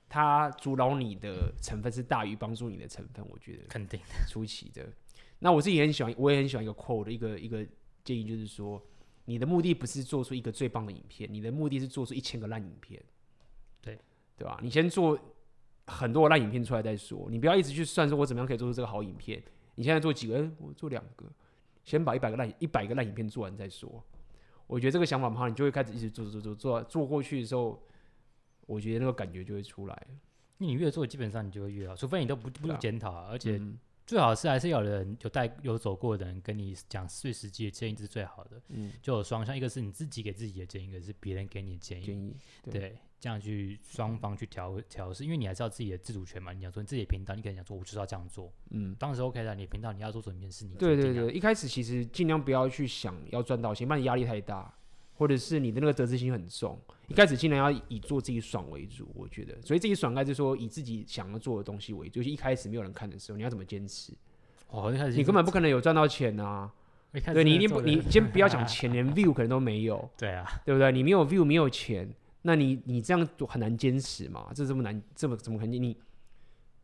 [0.10, 4.28] 它阻挠你的成分是大于帮助你的成分，我觉得肯定的。
[4.28, 4.86] 初期的，
[5.40, 7.66] 那我自己也很喜欢，我也很喜欢一个 quote 的一个一个
[8.04, 8.82] 建议，就是说，
[9.24, 13.02] 你的目的不是做出一个最棒的影片，你的目的是做出一千个烂影片。
[13.82, 13.98] 对，
[14.36, 14.60] 对吧？
[14.62, 15.18] 你先做
[15.88, 19.42] 很多烂影片出来再说，你不要一直去算说我怎么样可以做出这个好影片。
[19.76, 20.38] 你现在做几个？
[20.38, 21.26] 欸、我做两个，
[21.84, 24.03] 先把一百个烂一百个烂影片做完再说。
[24.67, 27.80] 我觉得这个想法嘛，你就会开始一直做做做做做过去的时候，
[28.65, 30.07] 我觉得那个感觉就会出来。
[30.57, 33.28] 因为你越做，基本上你就会越好，除非你都不不检讨啊。
[33.30, 33.61] 而且
[34.07, 38.61] 最好是还是有人有带有走过的人跟你讲最实际的建议是最好的。
[38.69, 42.05] 嗯，就有双向，一个是你自己给自己的建议，一个是别人给你的建议。
[42.05, 42.73] 建议对。
[42.73, 46.53] 对这样去双方去调调试，因为你还是要自己的自主权嘛。
[46.53, 48.53] 你要说你自己的频道，你可能想说，我就是要这样做。
[48.69, 54.71] 嗯，当时 OK 的，你频道你要做什么件事，你对对对，一开始其实尽量不要去想要赚到钱，不然你压力太大，
[55.15, 56.80] 或者是你的那个得失心很重。
[57.07, 59.59] 一开始尽量要以做自己爽为主，我觉得。
[59.63, 62.19] 所以自己爽，该是说以自己想要做的东西为主。
[62.19, 64.13] 就是一开始没有人看的时候，你要怎么坚持？
[64.67, 66.71] 哦，一开始 你根本不可能有赚到钱啊！
[67.34, 70.07] 对，你一定不，你先不要讲钱，连 view 可能都没有。
[70.15, 70.91] 对啊，对不对？
[70.91, 72.07] 你没有 view，没有钱。
[72.48, 74.52] 那你你这样很难坚持嘛？
[74.54, 75.72] 这这么难，这么怎么可能？
[75.82, 75.98] 你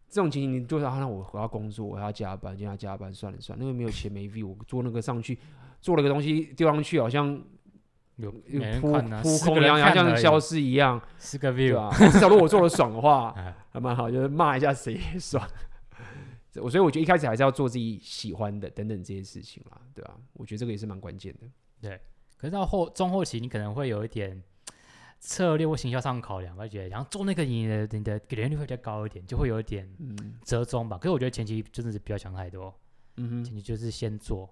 [0.10, 5.38] 这种情形，你就是啊，那我我要工作，我要加班，今天要加班，算了算了，那个没有钱没 view，我做那个上去，
[5.80, 7.40] 做了个东西丢上去，好像
[8.16, 8.92] 有有扑
[9.22, 11.96] 扑空一样，好像消失一样，是个 view 啊。
[11.96, 13.32] 至少如果我做的爽的话，
[13.70, 15.48] 还蛮好，就是骂一下谁也爽。
[16.56, 20.18] 我所以我觉得一开始还是要做自己喜欢的等等这些事情啦，对吧？
[20.34, 21.48] 我觉得这个也是蛮关键的。
[21.80, 22.02] 对，
[22.36, 24.42] 可是到后中后期，你可能会有一点。
[25.22, 29.88] 策略或行销上考量，我觉得然后做那个你的你的点击率会比较高一点，就会有一点
[30.44, 30.98] 折中吧。
[30.98, 32.74] 可是我觉得前期真的是不要想太多，
[33.18, 34.50] 嗯哼，前期就是先做，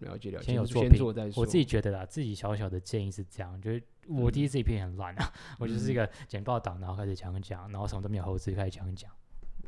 [0.00, 1.40] 了解了解，先有作品再说。
[1.40, 9.08] 我自己觉得啦，自己小小的建议是这样，就是我第一次影片很烂啊，我就是一个简报档，然后开始讲讲，然后什么都没有后制，开始讲讲，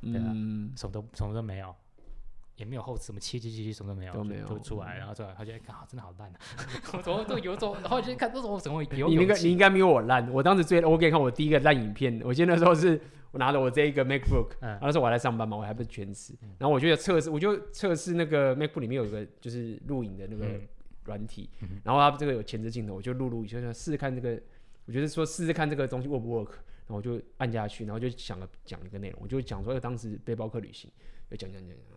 [0.00, 0.34] 对啊，
[0.76, 1.72] 什么都什么都没有。
[2.56, 6.38] 也没有后置，什么切切切切什么都没有，都没有就出来，然后出来，他觉得啊，真的好烂啊！
[6.92, 9.08] 我怎么都有种，然后就看这种怎么有？
[9.08, 10.30] 你那个你应该没有我烂。
[10.30, 13.00] 我当时最我给你看我第一个烂影片，我记得那时候是
[13.30, 20.60] 我拿着我这一个 MacBook，然后那时候我还在上班嘛，我还不是全职，然后我就测试，我就测试那个 MacBook 里面有一个就是录影的那个
[21.04, 21.48] 软体，
[21.82, 24.38] 然后它这个有前置镜头，我就录录，就想试试看这个，
[24.84, 26.50] 我觉得说试试看这个东西 work 不 work，
[26.86, 30.90] 然后我就按下去，然后就想了讲一个内容，我就讲说当时背包客旅行，
[31.30, 31.91] 就讲讲讲讲。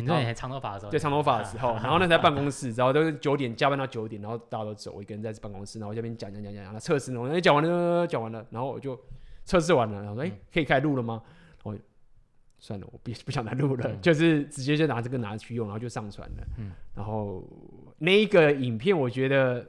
[0.00, 8.98] 你那还长头发的时候，对长头发的时候， 然后那在办公室，然后都是九点加班到九点，然后大家都走，我一个人在办公室，然后我这边讲讲讲讲，然后测试，然后讲完了，讲完了，然后我就
[9.44, 11.22] 测试完了，然后说，哎，可以开始录了吗？
[11.62, 11.76] 我
[12.58, 16.46] 算了，我不不想再录了，就是直接就拿这个拿去用，然后就上传了。
[16.58, 17.42] 嗯，然后
[17.98, 19.64] 那一个影片，我觉得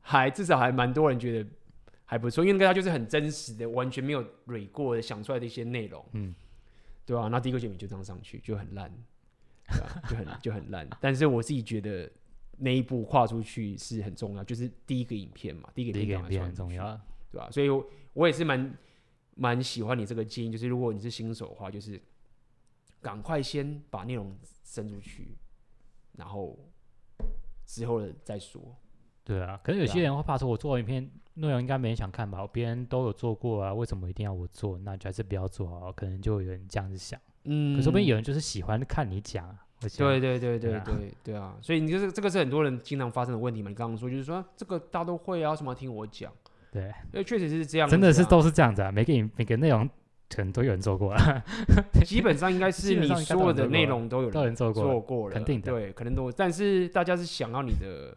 [0.00, 1.50] 还至少还蛮多人觉得
[2.04, 6.04] 还不错，因为那个它就是很真实的，完全没有蕊过的想出来的一些内容。
[6.12, 6.34] 嗯，
[7.04, 7.28] 对啊？
[7.28, 8.92] 那第一个节目就这样上去，就很烂。
[9.68, 12.10] 对啊，就很就很烂，但是我自己觉得
[12.58, 17.00] 那一步跨出去是很重要，就是第一个影片嘛，第一个影片很重要，
[17.30, 17.50] 对吧？
[17.50, 18.76] 所以我，我也是蛮
[19.34, 22.00] 蛮喜欢你这个建议，就是如果你是新手的话，就是
[23.00, 25.36] 赶快先把内容伸出去，
[26.16, 26.58] 然后
[27.66, 28.60] 之后的再说。
[29.24, 32.46] 对啊，可是有些人会怕说，我做影片内容应该没人想看吧？
[32.46, 34.78] 别人都有做过啊，为什么一定要我做？
[34.78, 37.18] 那就还是不要做好，可能就有人这样子想。
[37.44, 41.54] 嗯，可说不定有人就是喜欢看你讲，对对对对对对对啊！
[41.60, 43.68] 所以你就是这个是很多人经常发生的问题嘛。
[43.68, 46.32] 你刚刚说就是说这个大家都会啊，为什么要听我讲？
[46.72, 48.90] 对，因为确实是这样，真的是都是这样子啊。
[48.90, 49.88] 每个每个内容
[50.28, 51.44] 可能都有人做过啊，
[52.04, 56.32] 基本上应该是你所有的内容 都有人做过，做过了，肯定的，对，可能都。
[56.32, 58.16] 但是大家是想要你的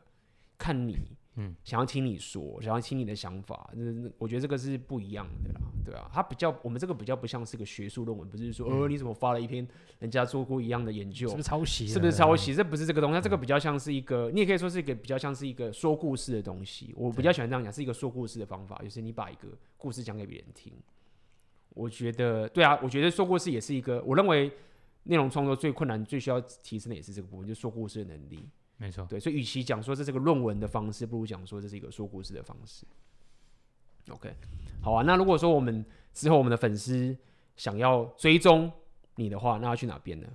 [0.57, 0.97] 看你。
[1.39, 9.65] 嗯，想要听你说，想要听你的想法，那那我觉得这个是不一样的啦，对啊，它比较我们这个比较不像是个学术论文，不是说，呃，你怎么发了一篇
[9.99, 11.87] 人家做过一样的研究，是不是抄袭？
[11.87, 12.55] 是不是抄袭？
[12.55, 16.91] 这不是这个东西，它这个比较像是一个，你也可以说是一个比较像是一个说故事的东西。
[16.97, 20.73] 我比较喜欢这样讲，是一个说故事的方法，就是你把一个故事讲给别人听。
[21.69, 24.51] 我觉得，对啊，我觉得说故事也是一个，我认为
[25.03, 28.49] 内容创作最困难、最需要提升的也是这个部分，就是说故事的能力。
[28.77, 32.85] 没错，对，所以与其讲说这是个论文的方式，不如讲说这是一个说故事的方式。
[34.09, 34.31] OK，
[34.81, 35.03] 好啊。
[35.03, 37.17] 那如果说我们之后我们的粉丝
[37.55, 38.71] 想要追踪
[39.15, 40.27] 你的话，那要去哪边呢？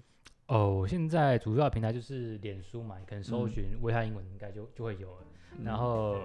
[0.48, 5.26] 哦，现在主要的平台就是脸书嘛，你可能搜寻威翰英文应该就就会有了。
[5.52, 6.16] 嗯、然后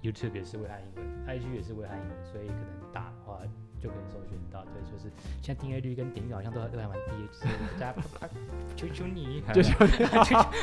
[0.00, 3.40] YouTube 也是威翰英文、嗯、，IG 也是威翰英文，所以可能打的话。
[3.80, 5.10] 就可以搜寻到，对，就是
[5.42, 7.94] 现在订阅率跟点击好像都都还蛮低的，就是大家
[8.76, 10.04] 求求你，求求你，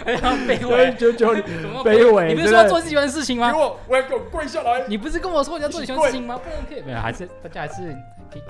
[0.05, 1.41] 哎呀，卑微，求求你，
[1.84, 3.51] 卑微， 你不是说要做自己喜欢的事情吗？
[3.51, 4.86] 给我，我要给我跪下来！
[4.88, 6.39] 你不是跟我说你要做你喜欢的事情吗？
[6.43, 7.95] 不能可以，没有，还是大家还是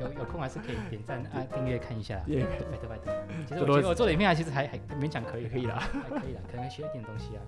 [0.02, 3.14] 有有空还是可以点赞啊，订阅看一下，拜托拜托。
[3.48, 5.76] 其实我觉得我做的影片还其实还还勉强可以，可以啦，
[6.10, 7.42] 还可以啦，可能还学一点东西啊，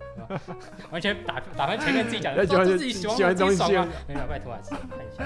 [0.91, 5.23] 完全打打翻前面自己讲的，做自己喜欢的东西啊，没有，拜托还是看一下，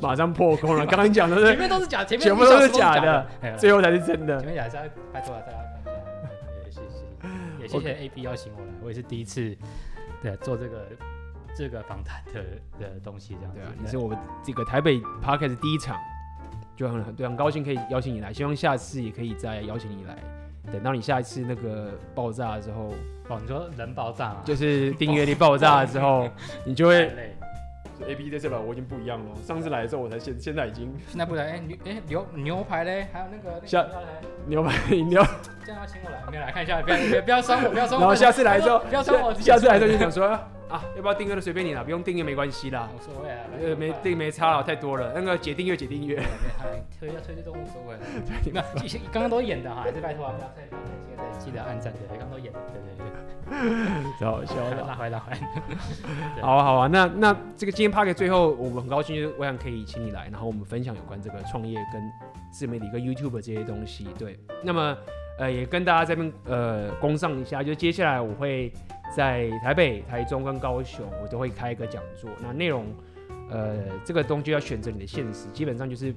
[0.00, 1.00] 马上破功了， 刚。
[1.00, 3.26] 刚讲的是前面都是假，前面全部都是假的，
[3.56, 4.38] 最后才是真的。
[4.40, 5.90] 前面假的，拜托了，大家看一下。
[6.64, 9.56] 也谢谢，也谢谢 AB 邀请我来，我也是第一次
[10.22, 10.86] 对做这个
[11.56, 12.42] 这个访谈的
[12.78, 13.54] 的东西，这样。
[13.54, 15.96] 对啊，你是我们这个台北 Podcast 第一场，
[16.80, 20.16] 就很很对，很高兴可以邀请你来，希望下次也可以再邀请你来。
[20.72, 22.94] 等到你下一次那个爆炸的时候，
[23.28, 26.26] 哦，你说人爆炸啊，就是 订阅率爆炸的时候，
[26.64, 27.10] 你就会。
[28.08, 29.26] A P 这次吧，我已经不一样了。
[29.44, 31.50] 上次来的时候，我才现现在已经现在不来。
[31.50, 33.86] 哎牛哎牛牛排嘞，还有那个下
[34.46, 35.22] 牛排饮料，
[35.66, 38.00] 这样要请我来，没有来看一下，不要不要伤我，不要伤我。
[38.00, 39.34] 然后下次来的时候，不要伤我。
[39.34, 40.38] 下次来的时候就想说
[40.70, 42.88] 啊，要不要订阅都随便你了，不用订阅没关系啦。
[42.94, 45.12] 无所谓啊，呃没订没差了，太多了。
[45.14, 46.16] 那个解订阅解订阅，
[46.98, 47.96] 推要推这都无所谓。
[48.54, 48.62] 那
[49.12, 50.64] 刚刚都演的哈，还是拜托啊，不要退，
[51.08, 53.10] 现在记得按赞对，刚刚都演的，对对对。
[54.20, 55.32] 太好笑了，拉回来拉回。
[56.40, 62.00] 好啊好啊，那那这个今天 Podcast 最后，我们很高兴，就是我想可以请你来，然后我们分享有关这个创业跟
[62.52, 64.06] 自媒体跟 YouTube 这些东西。
[64.16, 64.96] 对，那么
[65.40, 68.72] 呃也跟大家这边呃工上一下，就接下来我会
[69.14, 72.30] 在台北、台中跟高雄，我都会开一个讲座。
[72.40, 72.86] 那内容
[73.50, 76.14] 呃这个东西要选择你的现实，基本上就是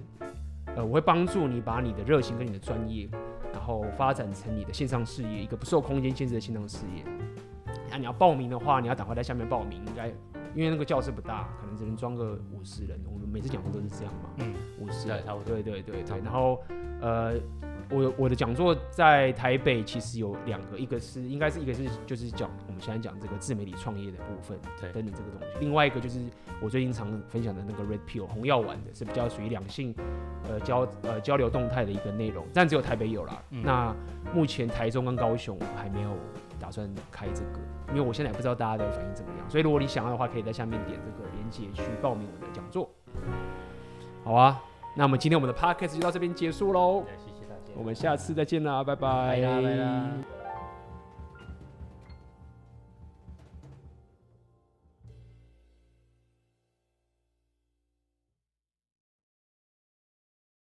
[0.76, 3.10] 呃我会帮助你把你的热情跟你的专业。
[3.54, 7.04] 然后发展成你的线上事业，一个不受空间限制的线上事业。
[7.92, 10.12] 那你要报名的话，你要赶快在下面报名，应该
[10.56, 13.00] 因为那个教室不大，可能只能装个五十人。
[13.12, 15.54] 我们每次讲座都是这样嘛，嗯，五十人，差不多。
[15.54, 16.20] 对对对对。
[16.20, 16.62] 然后，
[17.02, 17.34] 呃，
[17.90, 25.58] 我我的讲座在台北其实有两个，一个是应该是一个是就是讲我们现在讲这个自媒体创业的部分，对，等等这个东西。
[25.60, 26.20] 另外一个就是
[26.62, 29.94] 我最近常分享的那个 Red Pill 红药丸的，是比较属于两性
[30.48, 33.42] 呃交呃交流动态的一个内容，但只有台北有啦。
[33.50, 33.96] 嗯、那
[34.34, 36.10] 目前台中跟高雄还没有
[36.64, 37.60] 打算开这个。
[37.90, 42.90] 因为我现在也不知道大家的反应怎么样，所以如果你想要的话，可以在下面点这个链接去报名我的讲座。
[44.24, 44.62] 好啊，
[44.96, 47.04] 那我们今天我们的 podcast 就到这边结束喽。
[47.18, 49.42] 谢谢大家，我们下次再见啦，拜拜。
[49.42, 50.33] 拜拜拜拜。